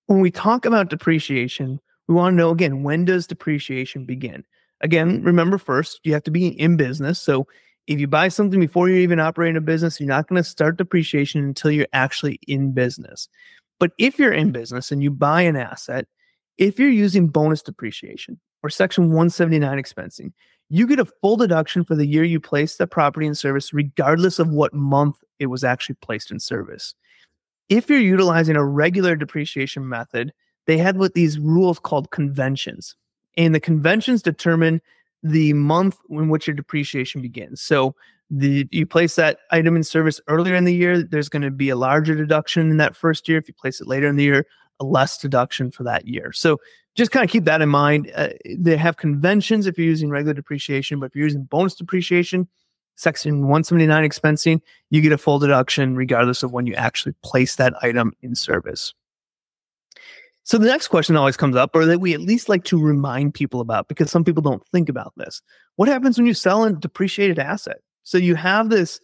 when 0.07 0.19
we 0.19 0.31
talk 0.31 0.65
about 0.65 0.89
depreciation, 0.89 1.79
we 2.07 2.15
want 2.15 2.33
to 2.33 2.37
know 2.37 2.49
again, 2.49 2.83
when 2.83 3.05
does 3.05 3.27
depreciation 3.27 4.05
begin? 4.05 4.43
Again, 4.81 5.23
remember 5.23 5.57
first, 5.57 6.01
you 6.03 6.13
have 6.13 6.23
to 6.23 6.31
be 6.31 6.47
in 6.47 6.75
business. 6.75 7.19
So 7.19 7.47
if 7.87 7.99
you 7.99 8.07
buy 8.07 8.27
something 8.27 8.59
before 8.59 8.89
you're 8.89 8.97
even 8.97 9.19
operating 9.19 9.57
a 9.57 9.61
business, 9.61 9.99
you're 9.99 10.09
not 10.09 10.27
going 10.27 10.41
to 10.41 10.47
start 10.47 10.77
depreciation 10.77 11.43
until 11.43 11.71
you're 11.71 11.87
actually 11.93 12.39
in 12.47 12.73
business. 12.73 13.29
But 13.79 13.91
if 13.97 14.19
you're 14.19 14.33
in 14.33 14.51
business 14.51 14.91
and 14.91 15.01
you 15.01 15.11
buy 15.11 15.41
an 15.41 15.55
asset, 15.55 16.07
if 16.57 16.79
you're 16.79 16.89
using 16.89 17.27
bonus 17.27 17.61
depreciation 17.61 18.39
or 18.63 18.69
Section 18.69 19.05
179 19.05 19.77
expensing, 19.77 20.31
you 20.69 20.87
get 20.87 20.99
a 20.99 21.05
full 21.05 21.37
deduction 21.37 21.83
for 21.83 21.95
the 21.95 22.07
year 22.07 22.23
you 22.23 22.39
placed 22.39 22.77
the 22.77 22.87
property 22.87 23.27
in 23.27 23.35
service, 23.35 23.73
regardless 23.73 24.39
of 24.39 24.49
what 24.49 24.73
month 24.73 25.23
it 25.39 25.47
was 25.47 25.63
actually 25.63 25.95
placed 26.01 26.31
in 26.31 26.39
service. 26.39 26.95
If 27.69 27.89
you're 27.89 27.99
utilizing 27.99 28.55
a 28.55 28.65
regular 28.65 29.15
depreciation 29.15 29.87
method, 29.87 30.33
they 30.65 30.77
had 30.77 30.97
what 30.97 31.13
these 31.13 31.37
rules 31.37 31.79
called 31.79 32.11
conventions. 32.11 32.95
And 33.37 33.53
the 33.53 33.59
conventions 33.59 34.21
determine 34.21 34.81
the 35.21 35.53
month 35.53 35.97
in 36.09 36.29
which 36.29 36.47
your 36.47 36.55
depreciation 36.55 37.21
begins. 37.21 37.61
So 37.61 37.95
the 38.31 38.67
you 38.71 38.85
place 38.85 39.15
that 39.15 39.39
item 39.51 39.75
in 39.75 39.83
service 39.83 40.19
earlier 40.27 40.55
in 40.55 40.63
the 40.63 40.73
year, 40.73 41.03
there's 41.03 41.29
going 41.29 41.43
to 41.43 41.51
be 41.51 41.69
a 41.69 41.75
larger 41.75 42.15
deduction 42.15 42.71
in 42.71 42.77
that 42.77 42.95
first 42.95 43.27
year. 43.29 43.37
If 43.37 43.47
you 43.47 43.53
place 43.53 43.81
it 43.81 43.87
later 43.87 44.07
in 44.07 44.15
the 44.15 44.23
year, 44.23 44.45
less 44.79 45.17
deduction 45.17 45.71
for 45.71 45.83
that 45.83 46.07
year. 46.07 46.31
So 46.31 46.59
just 46.95 47.11
kind 47.11 47.23
of 47.23 47.29
keep 47.29 47.45
that 47.45 47.61
in 47.61 47.69
mind. 47.69 48.11
Uh, 48.15 48.29
they 48.57 48.77
have 48.77 48.97
conventions 48.97 49.67
if 49.67 49.77
you're 49.77 49.87
using 49.87 50.09
regular 50.09 50.33
depreciation, 50.33 50.99
but 50.99 51.07
if 51.07 51.15
you're 51.15 51.25
using 51.25 51.43
bonus 51.43 51.75
depreciation, 51.75 52.47
section 52.95 53.41
179 53.41 54.09
expensing, 54.09 54.61
you 54.89 55.01
get 55.01 55.11
a 55.11 55.17
full 55.17 55.39
deduction 55.39 55.95
regardless 55.95 56.43
of 56.43 56.51
when 56.51 56.65
you 56.65 56.73
actually 56.75 57.13
place 57.23 57.55
that 57.57 57.73
item 57.81 58.13
in 58.21 58.35
service. 58.35 58.93
So 60.43 60.59
the 60.59 60.67
next 60.67 60.89
question 60.89 61.15
always 61.15 61.37
comes 61.37 61.55
up, 61.55 61.71
or 61.73 61.85
that 61.85 61.99
we 61.99 62.13
at 62.13 62.21
least 62.21 62.49
like 62.49 62.63
to 62.65 62.79
remind 62.79 63.33
people 63.33 63.61
about, 63.61 63.87
because 63.87 64.11
some 64.11 64.23
people 64.23 64.43
don't 64.43 64.65
think 64.67 64.89
about 64.89 65.11
this. 65.17 65.41
What 65.75 65.89
happens 65.89 66.17
when 66.17 66.27
you 66.27 66.35
sell 66.35 66.63
a 66.63 66.71
depreciated 66.71 67.39
asset? 67.39 67.77
So 68.03 68.19
you 68.19 68.35
have 68.35 68.69
this 68.69 68.99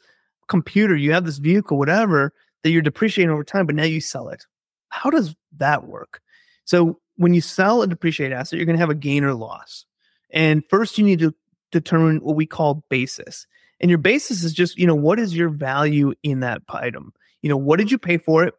computer, 0.48 0.96
you 0.96 1.12
have 1.14 1.26
this 1.26 1.40
vehicle, 1.40 1.80
whatever 1.80 2.32
that 2.62 2.70
you're 2.70 2.84
depreciating 2.84 3.32
over 3.32 3.44
time, 3.44 3.66
but 3.66 3.74
now 3.74 3.86
you 3.86 4.00
sell 4.00 4.30
it. 4.30 4.46
How 4.92 5.10
does 5.10 5.36
that 5.58 5.88
work? 5.88 6.22
So 6.66 7.00
when 7.18 7.34
you 7.34 7.42
sell 7.42 7.82
a 7.82 7.88
depreciated 7.88 8.38
asset, 8.38 8.58
you're 8.58 8.66
going 8.66 8.78
to 8.78 8.82
have 8.82 8.90
a 8.90 8.96
gain 8.96 9.24
or 9.24 9.34
loss. 9.34 9.86
And 10.32 10.64
first, 10.70 10.98
you 10.98 11.04
need 11.04 11.20
to 11.20 11.34
determine 11.72 12.18
what 12.18 12.36
we 12.36 12.46
call 12.46 12.86
basis. 12.90 13.48
And 13.80 13.90
your 13.90 13.98
basis 13.98 14.44
is 14.44 14.54
just, 14.54 14.78
you 14.78 14.86
know, 14.86 14.96
what 14.96 15.20
is 15.20 15.36
your 15.36 15.50
value 15.50 16.14
in 16.24 16.42
that 16.42 16.62
item? 16.70 17.14
You 17.42 17.50
know, 17.50 17.58
what 17.58 17.80
did 17.80 17.92
you 17.92 17.98
pay 17.98 18.18
for 18.18 18.44
it? 18.44 18.54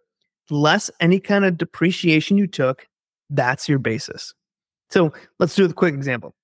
Less 0.50 0.90
any 1.00 1.20
kind 1.20 1.44
of 1.44 1.56
depreciation 1.56 2.36
you 2.36 2.46
took, 2.46 2.86
that's 3.30 3.68
your 3.68 3.78
basis. 3.78 4.34
So 4.90 5.12
let's 5.38 5.54
do 5.54 5.64
a 5.64 5.72
quick 5.72 5.94
example. 5.94 6.34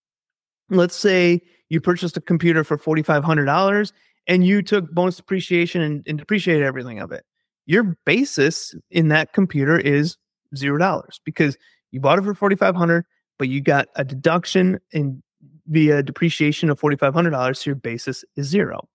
Let's 0.71 0.97
say 0.97 1.43
you 1.69 1.81
purchased 1.81 2.17
a 2.17 2.21
computer 2.21 2.65
for 2.65 2.79
$4,500 2.79 3.93
and 4.27 4.47
you 4.47 4.63
took 4.63 4.91
bonus 4.93 5.17
depreciation 5.17 5.83
and, 5.83 6.05
and 6.07 6.19
depreciated 6.19 6.65
everything 6.65 7.01
of 7.01 7.13
it. 7.13 7.25
Your 7.69 7.97
basis 8.05 8.75
in 8.91 9.09
that 9.09 9.33
computer 9.33 9.79
is 9.79 10.17
zero 10.57 10.79
dollars 10.79 11.21
because 11.25 11.57
you 11.91 12.01
bought 12.01 12.19
it 12.19 12.23
for 12.25 12.35
4500 12.35 13.05
but 13.39 13.49
you 13.49 13.61
got 13.61 13.87
a 13.95 14.05
deduction 14.05 14.81
in 14.91 15.23
via 15.69 16.03
depreciation 16.03 16.71
of 16.71 16.81
$4500 16.81 17.57
so 17.57 17.63
your 17.67 17.77
basis 17.77 18.25
is 18.37 18.47
zero 18.47 18.89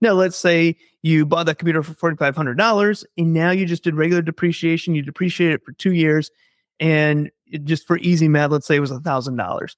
now 0.00 0.12
let's 0.12 0.36
say 0.36 0.76
you 1.02 1.24
bought 1.24 1.46
that 1.46 1.58
computer 1.58 1.84
for 1.84 1.94
$4500 2.12 3.04
and 3.16 3.32
now 3.32 3.52
you 3.52 3.64
just 3.64 3.84
did 3.84 3.94
regular 3.94 4.20
depreciation 4.20 4.96
you 4.96 5.02
depreciate 5.02 5.52
it 5.52 5.64
for 5.64 5.70
two 5.72 5.92
years 5.92 6.32
and 6.80 7.30
just 7.62 7.86
for 7.86 7.98
easy 7.98 8.26
math 8.26 8.50
let's 8.50 8.66
say 8.66 8.74
it 8.74 8.80
was 8.80 8.90
$1000 8.90 9.68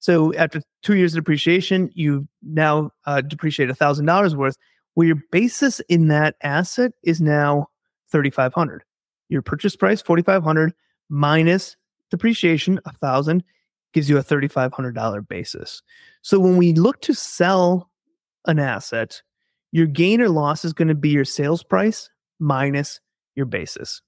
so 0.00 0.32
after 0.34 0.62
two 0.82 0.96
years 0.96 1.14
of 1.14 1.24
depreciation, 1.24 1.90
you 1.94 2.28
now 2.42 2.90
uh, 3.06 3.20
depreciate 3.20 3.74
thousand 3.76 4.06
dollars 4.06 4.36
worth. 4.36 4.56
Well, 4.94 5.06
your 5.06 5.22
basis 5.30 5.80
in 5.88 6.08
that 6.08 6.36
asset 6.42 6.92
is 7.02 7.20
now 7.20 7.67
thirty 8.10 8.30
five 8.30 8.54
hundred. 8.54 8.84
Your 9.28 9.42
purchase 9.42 9.76
price 9.76 10.02
forty 10.02 10.22
five 10.22 10.42
hundred 10.42 10.74
minus 11.08 11.76
depreciation 12.10 12.80
a 12.84 12.92
thousand 12.92 13.44
gives 13.92 14.08
you 14.08 14.18
a 14.18 14.22
thirty 14.22 14.48
five 14.48 14.72
hundred 14.72 14.94
dollar 14.94 15.22
basis. 15.22 15.82
So 16.22 16.38
when 16.38 16.56
we 16.56 16.72
look 16.72 17.00
to 17.02 17.14
sell 17.14 17.90
an 18.46 18.58
asset, 18.58 19.22
your 19.72 19.86
gain 19.86 20.20
or 20.20 20.28
loss 20.28 20.64
is 20.64 20.72
going 20.72 20.88
to 20.88 20.94
be 20.94 21.10
your 21.10 21.24
sales 21.24 21.62
price 21.62 22.10
minus 22.38 23.00
your 23.34 23.46
basis. 23.46 24.02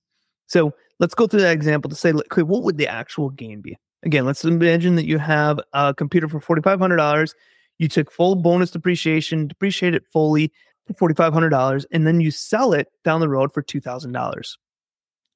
So 0.47 0.73
let's 0.99 1.15
go 1.15 1.27
through 1.27 1.41
that 1.41 1.53
example 1.53 1.89
to 1.89 1.97
say, 1.97 2.13
okay, 2.13 2.43
what 2.43 2.63
would 2.63 2.79
the 2.79 2.89
actual 2.89 3.31
gain 3.31 3.61
be? 3.61 3.77
Again, 4.03 4.25
let's 4.25 4.45
imagine 4.45 4.97
that 4.97 5.07
you 5.07 5.19
have 5.19 5.61
a 5.73 5.95
computer 5.95 6.29
for 6.29 6.41
$4,500. 6.41 7.35
You 7.79 7.89
took 7.89 8.11
full 8.11 8.35
bonus 8.35 8.71
depreciation, 8.71 9.47
depreciate 9.47 9.95
it 9.95 10.07
fully 10.13 10.53
$4,500, 10.95 11.85
and 11.93 12.07
then 12.07 12.21
you 12.21 12.31
sell 12.31 12.73
it 12.73 12.89
down 13.05 13.21
the 13.21 13.29
road 13.29 13.53
for 13.53 13.63
$2,000. 13.63 14.57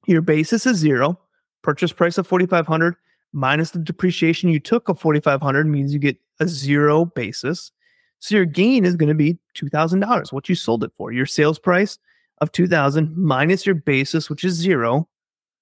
Your 0.07 0.21
basis 0.21 0.65
is 0.65 0.77
zero. 0.77 1.19
Purchase 1.61 1.91
price 1.91 2.17
of 2.17 2.27
4500 2.27 2.95
minus 3.33 3.71
the 3.71 3.79
depreciation 3.79 4.49
you 4.49 4.59
took 4.59 4.87
of 4.87 4.99
4500 4.99 5.67
means 5.67 5.93
you 5.93 5.99
get 5.99 6.17
a 6.39 6.47
zero 6.47 7.05
basis. 7.05 7.71
So 8.19 8.35
your 8.35 8.45
gain 8.45 8.85
is 8.85 8.95
going 8.95 9.09
to 9.09 9.15
be 9.15 9.37
$2,000, 9.55 10.31
what 10.31 10.47
you 10.49 10.55
sold 10.55 10.83
it 10.83 10.91
for. 10.97 11.11
Your 11.11 11.25
sales 11.25 11.59
price 11.59 11.97
of 12.41 12.51
2000 12.51 13.15
minus 13.17 13.65
your 13.65 13.75
basis, 13.75 14.29
which 14.29 14.43
is 14.43 14.53
zero, 14.53 15.07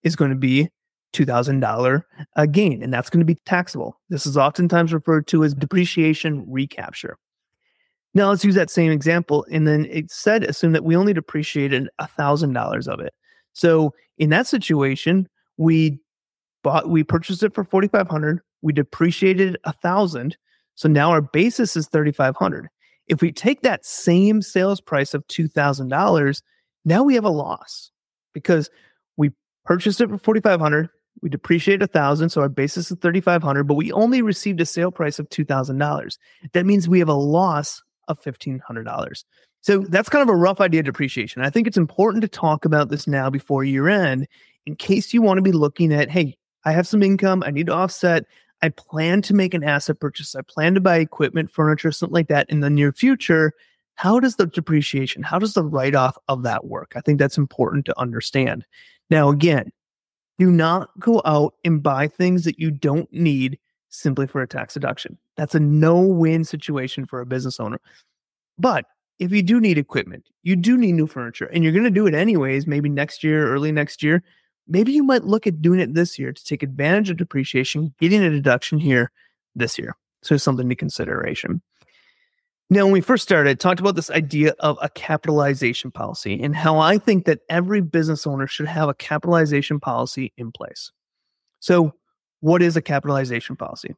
is 0.03 0.15
going 0.15 0.31
to 0.31 0.37
be 0.37 0.69
$2,000 1.13 2.03
a 2.35 2.47
gain, 2.47 2.83
and 2.83 2.93
that's 2.93 3.09
going 3.09 3.19
to 3.19 3.25
be 3.25 3.39
taxable. 3.45 3.99
This 4.09 4.25
is 4.25 4.37
oftentimes 4.37 4.93
referred 4.93 5.27
to 5.27 5.43
as 5.43 5.53
depreciation 5.53 6.43
recapture. 6.47 7.17
Now 8.13 8.29
let's 8.29 8.45
use 8.45 8.55
that 8.55 8.69
same 8.69 8.91
example, 8.91 9.45
and 9.51 9.67
then 9.67 9.85
it 9.85 10.11
said 10.11 10.43
assume 10.43 10.73
that 10.73 10.83
we 10.83 10.95
only 10.95 11.13
depreciated 11.13 11.89
$1,000 11.99 12.87
of 12.87 12.99
it. 12.99 13.13
So 13.53 13.93
in 14.17 14.29
that 14.29 14.47
situation, 14.47 15.27
we 15.57 15.99
bought, 16.63 16.89
we 16.89 17.03
purchased 17.03 17.43
it 17.43 17.53
for 17.53 17.63
4,500, 17.63 18.41
we 18.61 18.73
depreciated 18.73 19.57
a 19.63 19.73
thousand. 19.73 20.37
So 20.75 20.87
now 20.87 21.11
our 21.11 21.21
basis 21.21 21.75
is 21.75 21.87
3,500. 21.87 22.67
If 23.07 23.21
we 23.21 23.31
take 23.31 23.61
that 23.61 23.85
same 23.85 24.41
sales 24.41 24.79
price 24.79 25.13
of 25.13 25.27
$2,000, 25.27 26.41
now 26.85 27.03
we 27.03 27.15
have 27.15 27.25
a 27.25 27.29
loss 27.29 27.91
because 28.33 28.69
we 29.17 29.31
purchased 29.65 30.01
it 30.01 30.09
for 30.09 30.17
4,500, 30.17 30.89
we 31.21 31.29
depreciated 31.29 31.83
a 31.83 31.87
thousand, 31.87 32.29
so 32.29 32.41
our 32.41 32.49
basis 32.49 32.91
is 32.91 32.97
thirty 32.97 33.21
five 33.21 33.43
hundred, 33.43 33.65
but 33.65 33.75
we 33.75 33.91
only 33.91 34.21
received 34.21 34.59
a 34.59 34.65
sale 34.65 34.91
price 34.91 35.19
of 35.19 35.29
two 35.29 35.45
thousand 35.45 35.77
dollars. 35.77 36.17
That 36.53 36.65
means 36.65 36.89
we 36.89 36.99
have 36.99 37.07
a 37.07 37.13
loss 37.13 37.81
of 38.07 38.19
fifteen 38.19 38.59
hundred 38.59 38.83
dollars. 38.83 39.25
So 39.61 39.79
that's 39.79 40.09
kind 40.09 40.21
of 40.21 40.29
a 40.29 40.37
rough 40.37 40.59
idea 40.59 40.81
of 40.81 40.85
depreciation. 40.85 41.41
I 41.41 41.49
think 41.49 41.67
it's 41.67 41.77
important 41.77 42.21
to 42.21 42.27
talk 42.27 42.65
about 42.65 42.89
this 42.89 43.07
now 43.07 43.29
before 43.29 43.63
year 43.63 43.87
end, 43.87 44.27
in 44.65 44.75
case 44.75 45.13
you 45.13 45.21
want 45.21 45.37
to 45.37 45.41
be 45.41 45.53
looking 45.53 45.93
at, 45.93 46.09
hey, 46.09 46.37
I 46.65 46.73
have 46.73 46.87
some 46.87 47.01
income, 47.01 47.43
I 47.45 47.51
need 47.51 47.67
to 47.67 47.73
offset. 47.73 48.25
I 48.61 48.69
plan 48.69 49.21
to 49.23 49.33
make 49.33 49.53
an 49.53 49.63
asset 49.63 49.99
purchase. 49.99 50.35
I 50.35 50.41
plan 50.41 50.73
to 50.73 50.81
buy 50.81 50.97
equipment, 50.97 51.51
furniture, 51.51 51.91
something 51.91 52.13
like 52.13 52.27
that 52.27 52.49
in 52.49 52.59
the 52.59 52.69
near 52.69 52.91
future. 52.93 53.53
How 53.95 54.19
does 54.19 54.37
the 54.37 54.47
depreciation, 54.47 55.21
how 55.21 55.39
does 55.39 55.53
the 55.53 55.63
write 55.63 55.95
off 55.95 56.17
of 56.27 56.43
that 56.43 56.65
work? 56.65 56.93
I 56.95 57.01
think 57.01 57.19
that's 57.19 57.37
important 57.37 57.85
to 57.85 57.99
understand. 57.99 58.65
Now, 59.09 59.29
again, 59.29 59.71
do 60.39 60.49
not 60.49 60.89
go 60.99 61.21
out 61.25 61.53
and 61.63 61.83
buy 61.83 62.07
things 62.07 62.43
that 62.45 62.59
you 62.59 62.71
don't 62.71 63.11
need 63.13 63.59
simply 63.93 64.27
for 64.27 64.41
a 64.41 64.47
tax 64.47 64.73
deduction. 64.73 65.17
That's 65.37 65.55
a 65.55 65.59
no 65.59 65.99
win 65.99 66.43
situation 66.43 67.05
for 67.05 67.21
a 67.21 67.25
business 67.25 67.59
owner. 67.59 67.79
But 68.57 68.85
if 69.19 69.31
you 69.31 69.43
do 69.43 69.59
need 69.59 69.77
equipment, 69.77 70.27
you 70.41 70.55
do 70.55 70.77
need 70.77 70.93
new 70.93 71.07
furniture, 71.07 71.45
and 71.45 71.63
you're 71.63 71.73
going 71.73 71.85
to 71.85 71.91
do 71.91 72.07
it 72.07 72.15
anyways, 72.15 72.67
maybe 72.67 72.89
next 72.89 73.23
year, 73.23 73.53
early 73.53 73.71
next 73.71 74.03
year, 74.03 74.23
maybe 74.67 74.91
you 74.91 75.03
might 75.03 75.23
look 75.23 75.47
at 75.47 75.61
doing 75.61 75.79
it 75.79 75.93
this 75.93 76.17
year 76.17 76.33
to 76.33 76.43
take 76.43 76.63
advantage 76.63 77.09
of 77.09 77.17
depreciation, 77.17 77.93
getting 77.99 78.23
a 78.23 78.29
deduction 78.29 78.79
here 78.79 79.11
this 79.55 79.77
year. 79.77 79.95
So 80.23 80.37
something 80.37 80.67
to 80.69 80.75
consideration. 80.75 81.61
Now, 82.69 82.85
when 82.85 82.93
we 82.93 83.01
first 83.01 83.23
started, 83.23 83.49
I 83.49 83.53
talked 83.53 83.79
about 83.79 83.95
this 83.95 84.09
idea 84.09 84.55
of 84.59 84.77
a 84.81 84.89
capitalization 84.89 85.91
policy 85.91 86.41
and 86.41 86.55
how 86.55 86.79
I 86.79 86.97
think 86.97 87.25
that 87.25 87.41
every 87.49 87.81
business 87.81 88.25
owner 88.25 88.47
should 88.47 88.67
have 88.67 88.89
a 88.89 88.93
capitalization 88.95 89.79
policy 89.79 90.33
in 90.37 90.51
place. 90.51 90.91
So, 91.59 91.93
what 92.43 92.61
is 92.61 92.75
a 92.75 92.81
capitalization 92.81 93.55
policy? 93.55 93.95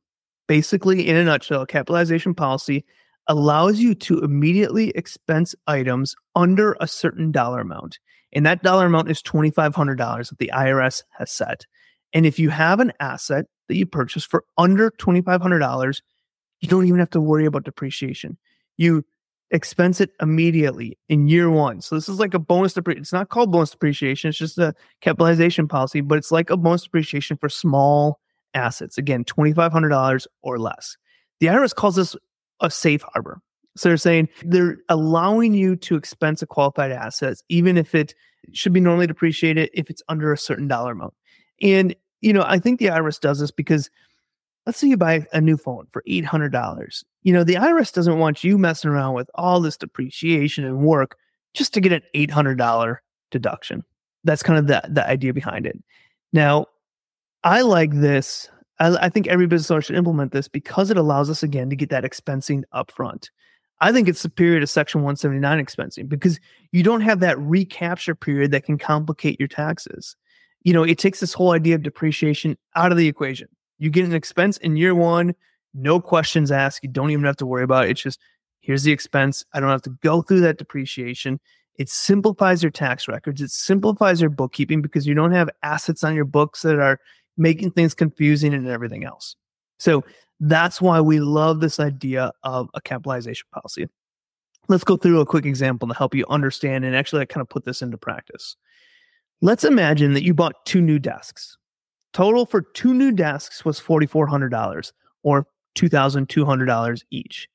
Basically, 0.48 1.08
in 1.08 1.16
a 1.16 1.24
nutshell, 1.24 1.64
a 1.64 1.66
capitalization 1.66 2.36
policy 2.36 2.86
allows 3.28 3.80
you 3.80 3.96
to 3.96 4.20
immediately 4.20 4.92
expense 4.92 5.56
items 5.66 6.16
under 6.36 6.78
a 6.80 6.88
certain 6.88 7.32
dollar 7.32 7.62
amount. 7.62 7.98
And 8.34 8.46
that 8.46 8.62
dollar 8.62 8.86
amount 8.86 9.10
is 9.10 9.24
$2,500 9.24 10.30
that 10.30 10.38
the 10.38 10.52
IRS 10.54 11.02
has 11.18 11.32
set. 11.32 11.66
And 12.14 12.24
if 12.28 12.38
you 12.38 12.52
have 12.52 12.80
an 12.80 12.94
asset 13.00 13.46
that 13.68 13.78
you 13.78 13.88
purchase 13.88 14.24
for 14.24 14.44
under 14.60 14.92
$2,500, 14.92 16.02
you 16.62 16.68
don't 16.68 16.86
even 16.86 17.00
have 17.00 17.10
to 17.10 17.22
worry 17.22 17.48
about 17.48 17.64
depreciation. 17.64 18.38
You 18.78 19.04
expense 19.50 20.00
it 20.00 20.12
immediately 20.22 21.00
in 21.10 21.28
year 21.28 21.50
one. 21.50 21.82
So 21.82 21.96
this 21.96 22.08
is 22.08 22.20
like 22.20 22.36
a 22.36 22.40
bonus 22.40 22.74
depreciation. 22.74 23.02
It's 23.02 23.12
not 23.12 23.30
called 23.30 23.52
bonus 23.52 23.72
depreciation. 23.72 24.30
It's 24.30 24.38
just 24.38 24.60
a 24.60 24.76
capitalization 25.02 25.68
policy, 25.68 26.02
but 26.02 26.20
it's 26.20 26.32
like 26.32 26.52
a 26.52 26.58
bonus 26.58 26.84
depreciation 26.84 27.38
for 27.38 27.50
small 27.50 28.20
assets. 28.56 28.98
Again, 28.98 29.24
$2,500 29.24 30.28
or 30.42 30.58
less. 30.58 30.98
The 31.40 31.48
IRS 31.48 31.76
calls 31.76 31.96
this 31.96 32.16
a 32.62 32.72
safe 32.72 33.04
harbor. 33.14 33.42
So 33.78 33.90
they're 33.90 33.98
saying 33.98 34.30
they're 34.44 34.78
allowing 34.90 35.54
you 35.54 35.76
to 35.78 35.96
expense 35.96 36.42
a 36.42 36.48
qualified 36.48 36.92
asset, 36.92 37.38
even 37.50 37.78
if 37.78 37.94
it 37.94 38.16
should 38.54 38.74
be 38.74 38.80
normally 38.80 39.08
depreciated 39.08 39.70
if 39.74 39.90
it's 39.90 40.02
under 40.08 40.32
a 40.32 40.38
certain 40.38 40.68
dollar 40.68 40.94
amount. 40.94 41.14
And, 41.62 41.96
you 42.22 42.32
know, 42.32 42.44
I 42.46 42.60
think 42.60 42.80
the 42.80 42.88
IRS 42.88 43.20
does 43.20 43.40
this 43.40 43.52
because 43.52 43.90
let's 44.66 44.80
say 44.80 44.88
you 44.88 44.98
buy 44.98 45.26
a 45.34 45.42
new 45.42 45.58
phone 45.58 45.88
for 45.92 46.04
$800. 46.08 47.04
You 47.24 47.34
know, 47.34 47.44
the 47.44 47.56
IRS 47.56 47.94
doesn't 47.94 48.18
want 48.18 48.44
you 48.44 48.58
messing 48.58 48.90
around 48.90 49.14
with 49.14 49.30
all 49.36 49.60
this 49.60 49.78
depreciation 49.78 50.64
and 50.66 50.80
work 50.80 51.18
just 51.54 51.74
to 51.74 51.82
get 51.82 51.92
an 51.92 52.02
$800 52.16 52.98
deduction. 53.32 53.84
That's 54.24 54.44
kind 54.44 54.58
of 54.58 54.68
the, 54.68 54.82
the 54.90 55.08
idea 55.08 55.34
behind 55.34 55.66
it. 55.66 55.78
Now, 56.34 56.68
I 57.46 57.62
like 57.62 57.92
this. 57.94 58.50
I, 58.80 58.98
I 59.06 59.10
think 59.10 59.28
every 59.28 59.46
business 59.46 59.70
owner 59.70 59.82
should 59.82 59.96
implement 59.96 60.32
this 60.32 60.48
because 60.48 60.90
it 60.90 60.98
allows 60.98 61.30
us 61.30 61.44
again 61.44 61.70
to 61.70 61.76
get 61.76 61.92
that 61.92 62.04
expensing 62.04 62.64
upfront. 62.74 63.30
I 63.82 63.92
think 63.92 64.08
it's 64.08 64.20
superior 64.20 64.60
to 64.60 64.68
Section 64.68 65.02
179 65.02 65.64
expensing 65.64 66.10
because 66.10 66.40
you 66.72 66.82
don't 66.82 67.02
have 67.02 67.20
that 67.20 67.38
recapture 67.38 68.16
period 68.16 68.50
that 68.52 68.66
can 68.66 68.80
complicate 68.80 69.40
your 69.40 69.48
taxes. 69.48 70.16
You 70.64 70.74
know, 70.74 70.84
it 70.84 70.98
takes 70.98 71.20
this 71.20 71.34
whole 71.34 71.52
idea 71.52 71.76
of 71.76 71.84
depreciation 71.84 72.58
out 72.76 72.92
of 72.92 72.98
the 72.98 73.08
equation. 73.08 73.48
You 73.78 73.92
get 73.92 74.06
an 74.06 74.16
expense 74.16 74.58
in 74.58 74.76
year 74.76 74.96
one, 74.96 75.36
no 75.76 76.00
questions 76.00 76.52
asked. 76.52 76.80
You 76.82 76.90
don't 76.90 77.12
even 77.12 77.26
have 77.26 77.38
to 77.38 77.46
worry 77.46 77.64
about 77.64 77.86
it. 77.86 77.92
It's 77.92 78.02
just 78.02 78.20
here's 78.62 78.84
the 78.84 78.92
expense. 78.92 79.46
I 79.54 79.60
don't 79.60 79.70
have 79.70 79.84
to 79.84 79.96
go 80.02 80.24
through 80.24 80.40
that 80.42 80.58
depreciation. 80.58 81.40
It 81.78 81.90
simplifies 81.90 82.64
your 82.64 82.72
tax 82.72 83.08
records. 83.08 83.42
It 83.42 83.52
simplifies 83.52 84.20
your 84.22 84.30
bookkeeping 84.32 84.82
because 84.82 85.06
you 85.06 85.14
don't 85.14 85.34
have 85.34 85.50
assets 85.62 86.04
on 86.04 86.16
your 86.16 86.26
books 86.26 86.64
that 86.64 86.80
are 86.80 87.00
making 87.38 87.72
things 87.72 87.94
confusing 87.94 88.54
and 88.54 88.68
everything 88.68 89.04
else. 89.04 89.36
So 89.80 90.04
that's 90.40 90.82
why 90.82 91.02
we 91.02 91.20
love 91.20 91.60
this 91.60 91.80
idea 91.80 92.32
of 92.44 92.70
a 92.74 92.82
capitalization 92.82 93.48
policy. 93.54 93.88
Let's 94.68 94.84
go 94.84 94.98
through 94.98 95.20
a 95.20 95.26
quick 95.26 95.46
example 95.46 95.88
to 95.88 95.94
help 95.94 96.16
you 96.16 96.26
understand 96.30 96.86
and 96.86 96.96
actually 96.96 97.26
kind 97.26 97.42
of 97.42 97.50
put 97.50 97.66
this 97.66 97.82
into 97.82 97.98
practice. 97.98 98.56
Let's 99.42 99.64
imagine 99.64 100.14
that 100.14 100.24
you 100.24 100.34
bought 100.34 100.66
two 100.66 100.82
new 100.82 100.98
desks. 100.98 101.58
Total 102.14 102.46
for 102.46 102.62
two 102.62 102.94
new 102.94 103.12
desks 103.12 103.66
was 103.66 103.80
$4,400 103.80 104.92
or 105.24 105.46
$2,200 105.76 107.04
each. 107.12 107.50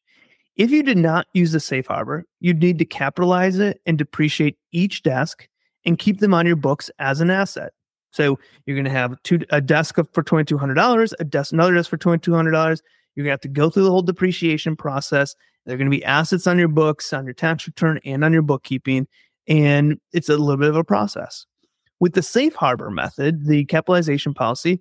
If 0.57 0.71
you 0.71 0.83
did 0.83 0.99
not 0.99 1.27
use 1.33 1.53
the 1.53 1.61
safe 1.61 1.87
harbor, 1.87 2.27
you'd 2.41 2.61
need 2.61 2.79
to 2.79 2.85
capitalize 2.85 3.59
it 3.59 3.81
and 3.87 3.97
depreciate 3.97 4.59
each 4.73 5.03
desk 5.03 5.49
and 5.87 5.99
keep 5.99 6.21
them 6.21 6.35
on 6.35 6.47
your 6.47 6.57
books 6.57 6.91
as 6.99 7.21
an 7.23 7.31
asset. 7.31 7.73
So 8.11 8.39
you're 8.67 8.77
going 8.77 8.85
to 8.85 8.91
have 8.91 9.21
two 9.23 9.41
a 9.51 9.61
desk 9.61 9.97
for 10.13 10.23
twenty 10.23 10.45
two 10.45 10.59
hundred 10.59 10.75
dollars, 10.75 11.15
a 11.21 11.25
desk 11.25 11.53
another 11.53 11.75
desk 11.75 11.91
for 11.91 11.97
twenty 11.97 12.21
two 12.21 12.35
hundred 12.35 12.53
dollars. 12.53 12.83
You're 13.15 13.25
going 13.25 13.31
to 13.31 13.35
have 13.35 13.41
to 13.41 13.49
go 13.49 13.71
through 13.71 13.85
the 13.85 13.91
whole 13.91 14.03
depreciation 14.03 14.77
process. 14.77 15.35
There 15.67 15.75
are 15.75 15.79
going 15.79 15.91
to 15.91 15.97
be 15.97 16.05
assets 16.05 16.47
on 16.47 16.59
your 16.59 16.69
books, 16.69 17.13
on 17.13 17.25
your 17.25 17.35
tax 17.35 17.67
return, 17.67 18.01
and 18.05 18.25
on 18.25 18.33
your 18.33 18.43
bookkeeping, 18.43 19.07
and 19.47 20.01
it's 20.13 20.29
a 20.29 20.37
little 20.37 20.57
bit 20.57 20.71
of 20.71 20.77
a 20.77 20.85
process. 20.85 21.47
With 22.01 22.15
the 22.15 22.23
safe 22.23 22.55
harbor 22.55 22.91
method, 22.91 23.47
the 23.47 23.65
capitalization 23.67 24.33
policy, 24.33 24.81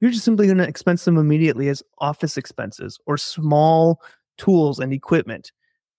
you're 0.00 0.12
just 0.12 0.24
simply 0.24 0.46
going 0.46 0.58
to 0.58 0.68
expense 0.68 1.04
them 1.04 1.18
immediately 1.18 1.68
as 1.68 1.82
office 1.98 2.36
expenses 2.36 2.98
or 3.06 3.16
small 3.16 4.00
tools 4.38 4.78
and 4.78 4.92
equipment, 4.92 5.50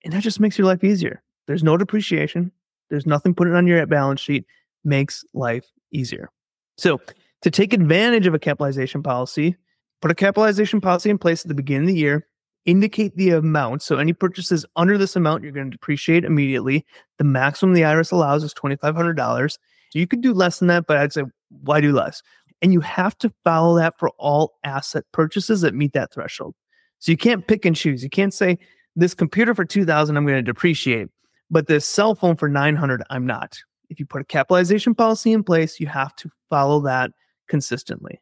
and 0.03 0.13
that 0.13 0.23
just 0.23 0.39
makes 0.39 0.57
your 0.57 0.67
life 0.67 0.83
easier. 0.83 1.21
There's 1.47 1.63
no 1.63 1.75
depreciation. 1.75 2.51
There's 2.89 3.05
nothing 3.05 3.35
put 3.35 3.47
it 3.47 3.55
on 3.55 3.67
your 3.67 3.85
balance 3.85 4.21
sheet. 4.21 4.45
Makes 4.85 5.25
life 5.33 5.65
easier. 5.91 6.29
So, 6.77 6.99
to 7.41 7.51
take 7.51 7.73
advantage 7.73 8.25
of 8.25 8.33
a 8.33 8.39
capitalization 8.39 9.03
policy, 9.03 9.55
put 10.01 10.11
a 10.11 10.15
capitalization 10.15 10.81
policy 10.81 11.09
in 11.09 11.17
place 11.17 11.43
at 11.43 11.49
the 11.49 11.55
beginning 11.55 11.89
of 11.89 11.93
the 11.93 11.99
year, 11.99 12.27
indicate 12.65 13.15
the 13.15 13.31
amount. 13.31 13.81
So, 13.81 13.97
any 13.97 14.13
purchases 14.13 14.65
under 14.75 14.97
this 14.97 15.15
amount, 15.15 15.43
you're 15.43 15.51
going 15.51 15.69
to 15.69 15.77
depreciate 15.77 16.23
immediately. 16.23 16.85
The 17.17 17.25
maximum 17.25 17.73
the 17.73 17.81
IRS 17.81 18.11
allows 18.11 18.43
is 18.43 18.53
$2,500. 18.53 19.57
You 19.93 20.07
could 20.07 20.21
do 20.21 20.33
less 20.33 20.59
than 20.59 20.69
that, 20.69 20.87
but 20.87 20.97
I'd 20.97 21.13
say, 21.13 21.23
why 21.61 21.81
do 21.81 21.91
less? 21.91 22.23
And 22.63 22.73
you 22.73 22.79
have 22.79 23.17
to 23.19 23.31
follow 23.43 23.77
that 23.77 23.99
for 23.99 24.09
all 24.17 24.53
asset 24.63 25.03
purchases 25.11 25.61
that 25.61 25.75
meet 25.75 25.93
that 25.93 26.13
threshold. 26.13 26.55
So, 26.99 27.11
you 27.11 27.17
can't 27.17 27.47
pick 27.47 27.65
and 27.65 27.75
choose. 27.75 28.03
You 28.03 28.09
can't 28.09 28.33
say, 28.33 28.57
this 28.95 29.13
computer 29.13 29.55
for 29.55 29.65
2000 29.65 30.15
I'm 30.15 30.25
going 30.25 30.37
to 30.37 30.41
depreciate, 30.41 31.09
but 31.49 31.67
this 31.67 31.85
cell 31.85 32.15
phone 32.15 32.35
for 32.35 32.47
900 32.47 33.03
I'm 33.09 33.25
not 33.25 33.57
if 33.93 33.99
you 33.99 34.05
put 34.05 34.21
a 34.21 34.25
capitalization 34.25 34.93
policy 34.93 35.31
in 35.31 35.43
place, 35.43 35.79
you 35.79 35.87
have 35.87 36.15
to 36.17 36.29
follow 36.49 36.81
that 36.81 37.11
consistently. 37.47 38.21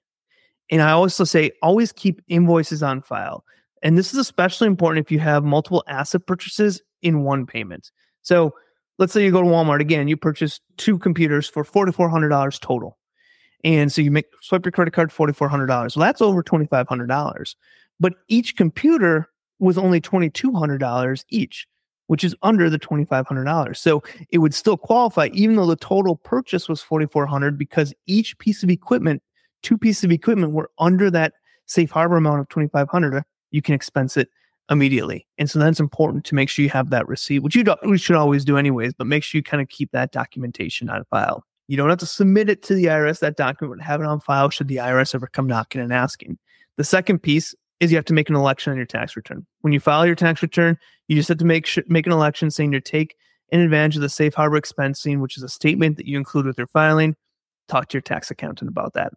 And 0.70 0.82
I 0.82 0.92
also 0.92 1.24
say 1.24 1.52
always 1.62 1.92
keep 1.92 2.22
invoices 2.28 2.84
on 2.84 3.02
file. 3.02 3.44
And 3.82 3.98
this 3.98 4.14
is 4.14 4.20
especially 4.20 4.68
important 4.68 5.06
if 5.06 5.12
you 5.12 5.20
have 5.20 5.44
multiple 5.44 5.84
asset 5.88 6.28
purchases 6.28 6.82
in 7.02 7.24
one 7.24 7.46
payment. 7.46 7.92
So 8.22 8.54
let's 9.00 9.12
say 9.12 9.24
you 9.24 9.32
go 9.32 9.42
to 9.42 9.48
Walmart 9.48 9.82
again, 9.82 10.08
you 10.08 10.16
purchase 10.16 10.62
two 10.78 11.00
computers 11.00 11.48
for 11.50 11.64
$4,400 11.64 12.60
total. 12.60 12.98
And 13.64 13.92
so 13.92 14.02
you 14.02 14.12
make 14.12 14.26
swipe 14.42 14.66
your 14.66 14.72
credit 14.72 14.94
card 14.94 15.10
$4,400. 15.10 15.96
Well, 15.96 16.06
that's 16.06 16.22
over 16.22 16.44
$2,500. 16.44 17.56
But 18.00 18.14
each 18.28 18.56
computer 18.56 19.30
was 19.60 19.78
only 19.78 20.02
$2,200 20.02 21.26
each 21.30 21.68
which 22.12 22.26
is 22.26 22.36
under 22.42 22.70
the 22.70 22.78
$2,500. 22.78 23.78
So 23.78 24.04
it 24.32 24.40
would 24.40 24.54
still 24.54 24.76
qualify, 24.76 25.30
even 25.32 25.56
though 25.56 25.66
the 25.66 25.78
total 25.78 26.18
purchase 26.18 26.68
was 26.68 26.82
4,400 26.82 27.58
because 27.58 27.94
each 28.06 28.38
piece 28.38 28.64
of 28.64 28.70
equipment, 28.70 29.24
two 29.64 29.78
pieces 29.78 30.04
of 30.04 30.12
equipment 30.12 30.52
were 30.52 30.70
under 30.78 31.10
that 31.10 31.32
safe 31.68 31.90
harbor 31.90 32.18
amount 32.18 32.42
of 32.42 32.50
2,500. 32.50 33.24
You 33.52 33.62
can 33.62 33.74
expense 33.74 34.18
it 34.18 34.28
immediately. 34.70 35.26
And 35.38 35.50
so 35.50 35.58
that's 35.58 35.80
important 35.80 36.26
to 36.26 36.36
make 36.36 36.50
sure 36.50 36.64
you 36.64 36.70
have 36.72 36.90
that 36.90 37.08
receipt, 37.08 37.40
which 37.40 37.56
you 37.56 37.64
we 37.86 37.98
should 37.98 38.18
always 38.18 38.44
do 38.44 38.58
anyways, 38.58 38.94
but 38.94 39.08
make 39.08 39.24
sure 39.24 39.40
you 39.40 39.44
kind 39.44 39.62
of 39.62 39.70
keep 39.70 39.90
that 39.94 40.12
documentation 40.12 40.90
on 40.90 41.06
file. 41.06 41.46
You 41.70 41.78
don't 41.78 41.88
have 41.88 42.00
to 42.00 42.06
submit 42.06 42.50
it 42.50 42.62
to 42.64 42.74
the 42.74 42.88
IRS, 42.88 43.20
that 43.20 43.38
document, 43.38 43.80
but 43.80 43.86
have 43.86 44.02
it 44.02 44.06
on 44.06 44.20
file 44.20 44.50
should 44.50 44.68
the 44.68 44.76
IRS 44.76 45.16
ever 45.16 45.28
come 45.28 45.48
knocking 45.48 45.80
and 45.80 45.94
asking. 45.94 46.38
The 46.76 46.84
second 46.84 47.20
piece 47.20 47.56
is 47.82 47.92
you 47.92 47.98
have 47.98 48.06
to 48.06 48.14
make 48.14 48.30
an 48.30 48.36
election 48.36 48.72
on 48.72 48.78
your 48.78 48.86
tax 48.86 49.18
return. 49.18 49.46
When 49.62 49.74
you 49.74 49.80
file 49.80 50.06
your 50.06 50.16
tax 50.16 50.42
return, 50.42 50.78
you 51.08 51.16
just 51.16 51.28
have 51.28 51.40
to 51.40 51.46
make 51.46 51.66
sh- 51.66 51.80
make 51.88 52.06
an 52.06 52.14
election 52.14 52.52
saying 52.52 52.72
you 52.72 52.80
take 52.80 53.16
an 53.52 53.60
advantage 53.60 53.96
of 53.96 54.04
the 54.04 54.08
safe 54.08 54.36
harbor 54.36 54.62
expensing, 54.62 55.20
which 55.20 55.36
is 55.36 55.44
a 55.44 55.50
statement 55.50 55.98
that 55.98 56.06
you 56.06 56.18
include 56.18 56.46
with 56.46 56.58
your 56.58 56.68
filing. 56.68 57.16
Talk 57.68 57.90
to 57.90 57.96
your 57.96 58.02
tax 58.04 58.30
accountant 58.30 58.70
about 58.70 58.94
that. 58.94 59.14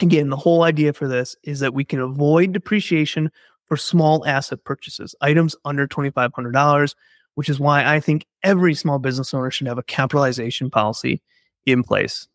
Again, 0.00 0.30
the 0.30 0.36
whole 0.36 0.62
idea 0.62 0.94
for 0.94 1.06
this 1.06 1.36
is 1.44 1.60
that 1.60 1.74
we 1.74 1.84
can 1.84 2.00
avoid 2.00 2.52
depreciation 2.52 3.30
for 3.66 3.76
small 3.76 4.26
asset 4.26 4.64
purchases, 4.64 5.14
items 5.20 5.54
under 5.64 5.86
$2,500, 5.86 6.94
which 7.34 7.48
is 7.48 7.60
why 7.60 7.84
I 7.84 8.00
think 8.00 8.26
every 8.42 8.74
small 8.74 8.98
business 8.98 9.34
owner 9.34 9.50
should 9.50 9.66
have 9.66 9.78
a 9.78 9.82
capitalization 9.82 10.70
policy 10.70 11.22
in 11.66 11.84
place. 11.84 12.26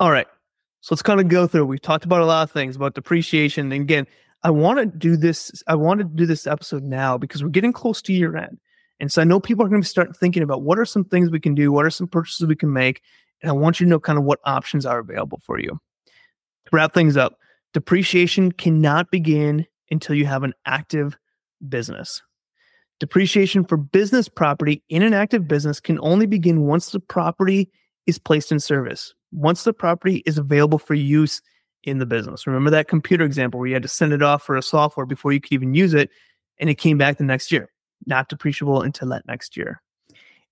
All 0.00 0.10
right. 0.10 0.26
So 0.80 0.94
let's 0.94 1.02
kind 1.02 1.20
of 1.20 1.28
go 1.28 1.46
through. 1.46 1.66
We've 1.66 1.80
talked 1.80 2.04
about 2.04 2.20
a 2.20 2.26
lot 2.26 2.42
of 2.42 2.50
things 2.50 2.76
about 2.76 2.94
depreciation. 2.94 3.72
And 3.72 3.82
again, 3.82 4.06
I 4.46 4.50
want 4.50 4.78
to 4.78 4.86
do 4.86 5.16
this. 5.16 5.60
I 5.66 5.74
want 5.74 5.98
to 5.98 6.04
do 6.04 6.24
this 6.24 6.46
episode 6.46 6.84
now 6.84 7.18
because 7.18 7.42
we're 7.42 7.48
getting 7.48 7.72
close 7.72 8.00
to 8.02 8.12
year 8.12 8.36
end. 8.36 8.60
And 9.00 9.10
so 9.10 9.20
I 9.20 9.24
know 9.24 9.40
people 9.40 9.66
are 9.66 9.68
going 9.68 9.82
to 9.82 9.88
start 9.88 10.16
thinking 10.16 10.44
about 10.44 10.62
what 10.62 10.78
are 10.78 10.84
some 10.84 11.02
things 11.02 11.32
we 11.32 11.40
can 11.40 11.56
do? 11.56 11.72
What 11.72 11.84
are 11.84 11.90
some 11.90 12.06
purchases 12.06 12.46
we 12.46 12.54
can 12.54 12.72
make? 12.72 13.02
And 13.42 13.50
I 13.50 13.54
want 13.54 13.80
you 13.80 13.86
to 13.86 13.90
know 13.90 13.98
kind 13.98 14.20
of 14.20 14.24
what 14.24 14.38
options 14.44 14.86
are 14.86 15.00
available 15.00 15.40
for 15.44 15.58
you. 15.58 15.70
To 16.06 16.70
wrap 16.70 16.94
things 16.94 17.16
up, 17.16 17.38
depreciation 17.74 18.52
cannot 18.52 19.10
begin 19.10 19.66
until 19.90 20.14
you 20.14 20.26
have 20.26 20.44
an 20.44 20.54
active 20.64 21.18
business. 21.68 22.22
Depreciation 23.00 23.64
for 23.64 23.76
business 23.76 24.28
property 24.28 24.80
in 24.88 25.02
an 25.02 25.12
active 25.12 25.48
business 25.48 25.80
can 25.80 25.98
only 25.98 26.26
begin 26.26 26.60
once 26.60 26.90
the 26.90 27.00
property 27.00 27.68
is 28.06 28.16
placed 28.16 28.52
in 28.52 28.60
service, 28.60 29.12
once 29.32 29.64
the 29.64 29.72
property 29.72 30.22
is 30.24 30.38
available 30.38 30.78
for 30.78 30.94
use 30.94 31.42
in 31.86 31.98
the 31.98 32.06
business. 32.06 32.46
Remember 32.46 32.70
that 32.70 32.88
computer 32.88 33.24
example 33.24 33.58
where 33.58 33.68
you 33.68 33.74
had 33.74 33.82
to 33.82 33.88
send 33.88 34.12
it 34.12 34.22
off 34.22 34.42
for 34.42 34.56
a 34.56 34.62
software 34.62 35.06
before 35.06 35.32
you 35.32 35.40
could 35.40 35.52
even 35.52 35.72
use 35.72 35.94
it, 35.94 36.10
and 36.58 36.68
it 36.68 36.74
came 36.74 36.98
back 36.98 37.16
the 37.16 37.24
next 37.24 37.50
year, 37.50 37.70
not 38.06 38.28
depreciable 38.28 38.84
until 38.84 39.08
that 39.08 39.26
next 39.26 39.56
year. 39.56 39.80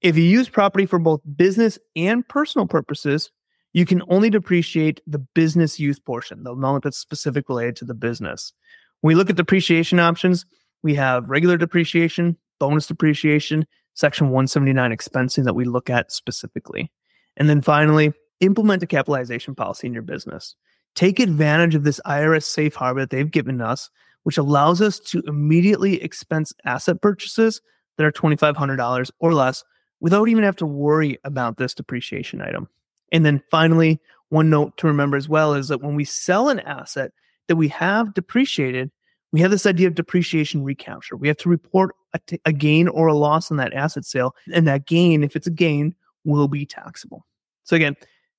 If 0.01 0.17
you 0.17 0.23
use 0.23 0.49
property 0.49 0.87
for 0.87 0.99
both 0.99 1.21
business 1.37 1.79
and 1.97 2.27
personal 2.27 2.67
purposes, 2.67 3.31
you 3.73 3.85
can 3.85 4.03
only 4.09 4.31
depreciate 4.31 5.01
the 5.07 5.19
business 5.19 5.81
use 5.81 5.99
portion, 5.99 6.45
the 6.45 6.53
amount 6.53 6.85
that's 6.85 6.99
specific 6.99 7.49
related 7.49 7.77
to 7.77 7.85
the 7.85 7.95
business. 7.95 8.53
When 9.01 9.09
we 9.09 9.15
look 9.17 9.29
at 9.29 9.37
depreciation 9.37 9.99
options, 9.99 10.47
we 10.83 10.95
have 10.95 11.29
regular 11.29 11.57
depreciation, 11.57 12.37
bonus 12.61 12.87
depreciation, 12.87 13.67
section 13.95 14.27
179 14.27 14.91
expensing 14.91 15.45
that 15.45 15.55
we 15.55 15.65
look 15.65 15.91
at 15.91 16.13
specifically. 16.13 16.93
And 17.37 17.49
then 17.49 17.63
finally, 17.63 18.13
implement 18.41 18.83
a 18.83 18.87
capitalization 18.87 19.55
policy 19.55 19.87
in 19.87 19.93
your 19.93 20.03
business 20.03 20.55
take 20.95 21.21
advantage 21.21 21.75
of 21.75 21.85
this 21.85 22.01
IRS 22.07 22.45
safe 22.45 22.75
harbor 22.75 23.01
that 23.01 23.11
they've 23.11 23.31
given 23.31 23.61
us, 23.61 23.91
which 24.23 24.39
allows 24.39 24.81
us 24.81 24.99
to 24.99 25.23
immediately 25.27 26.03
expense 26.03 26.53
asset 26.65 27.01
purchases 27.01 27.61
that 27.97 28.05
are 28.05 28.13
$2,500 28.13 29.11
or 29.21 29.35
less 29.35 29.65
without 30.01 30.29
even 30.29 30.45
have 30.45 30.57
to 30.57 30.67
worry 30.67 31.19
about 31.25 31.57
this 31.57 31.75
depreciation 31.75 32.41
item. 32.41 32.69
And 33.13 33.25
then 33.25 33.43
finally, 33.51 34.01
one 34.29 34.51
note 34.51 34.77
to 34.79 34.87
remember 34.87 35.17
as 35.17 35.29
well 35.29 35.55
is 35.55 35.69
that 35.69 35.83
when 35.83 35.95
we 35.95 36.05
sell 36.05 36.49
an 36.49 36.61
asset 36.61 37.13
that 37.49 37.57
we 37.57 37.69
have 37.69 38.15
depreciated, 38.15 38.91
we 39.33 39.41
have 39.41 39.51
this 39.51 39.67
idea 39.67 39.89
of 39.89 39.95
depreciation 39.95 40.63
recapture. 40.63 41.17
We 41.17 41.29
have 41.29 41.37
to 41.39 41.49
report 41.49 41.95
a, 42.13 42.21
t- 42.27 42.41
a 42.45 42.53
gain 42.53 42.89
or 42.89 43.07
a 43.07 43.15
loss 43.15 43.51
on 43.51 43.57
that 43.59 43.73
asset 43.73 44.05
sale. 44.05 44.35
And 44.53 44.67
that 44.69 44.87
gain, 44.87 45.25
if 45.25 45.37
it's 45.37 45.47
a 45.47 45.51
gain, 45.51 45.95
will 46.25 46.49
be 46.49 46.67
taxable. 46.67 47.27
So 47.65 47.77
again, 47.77 47.97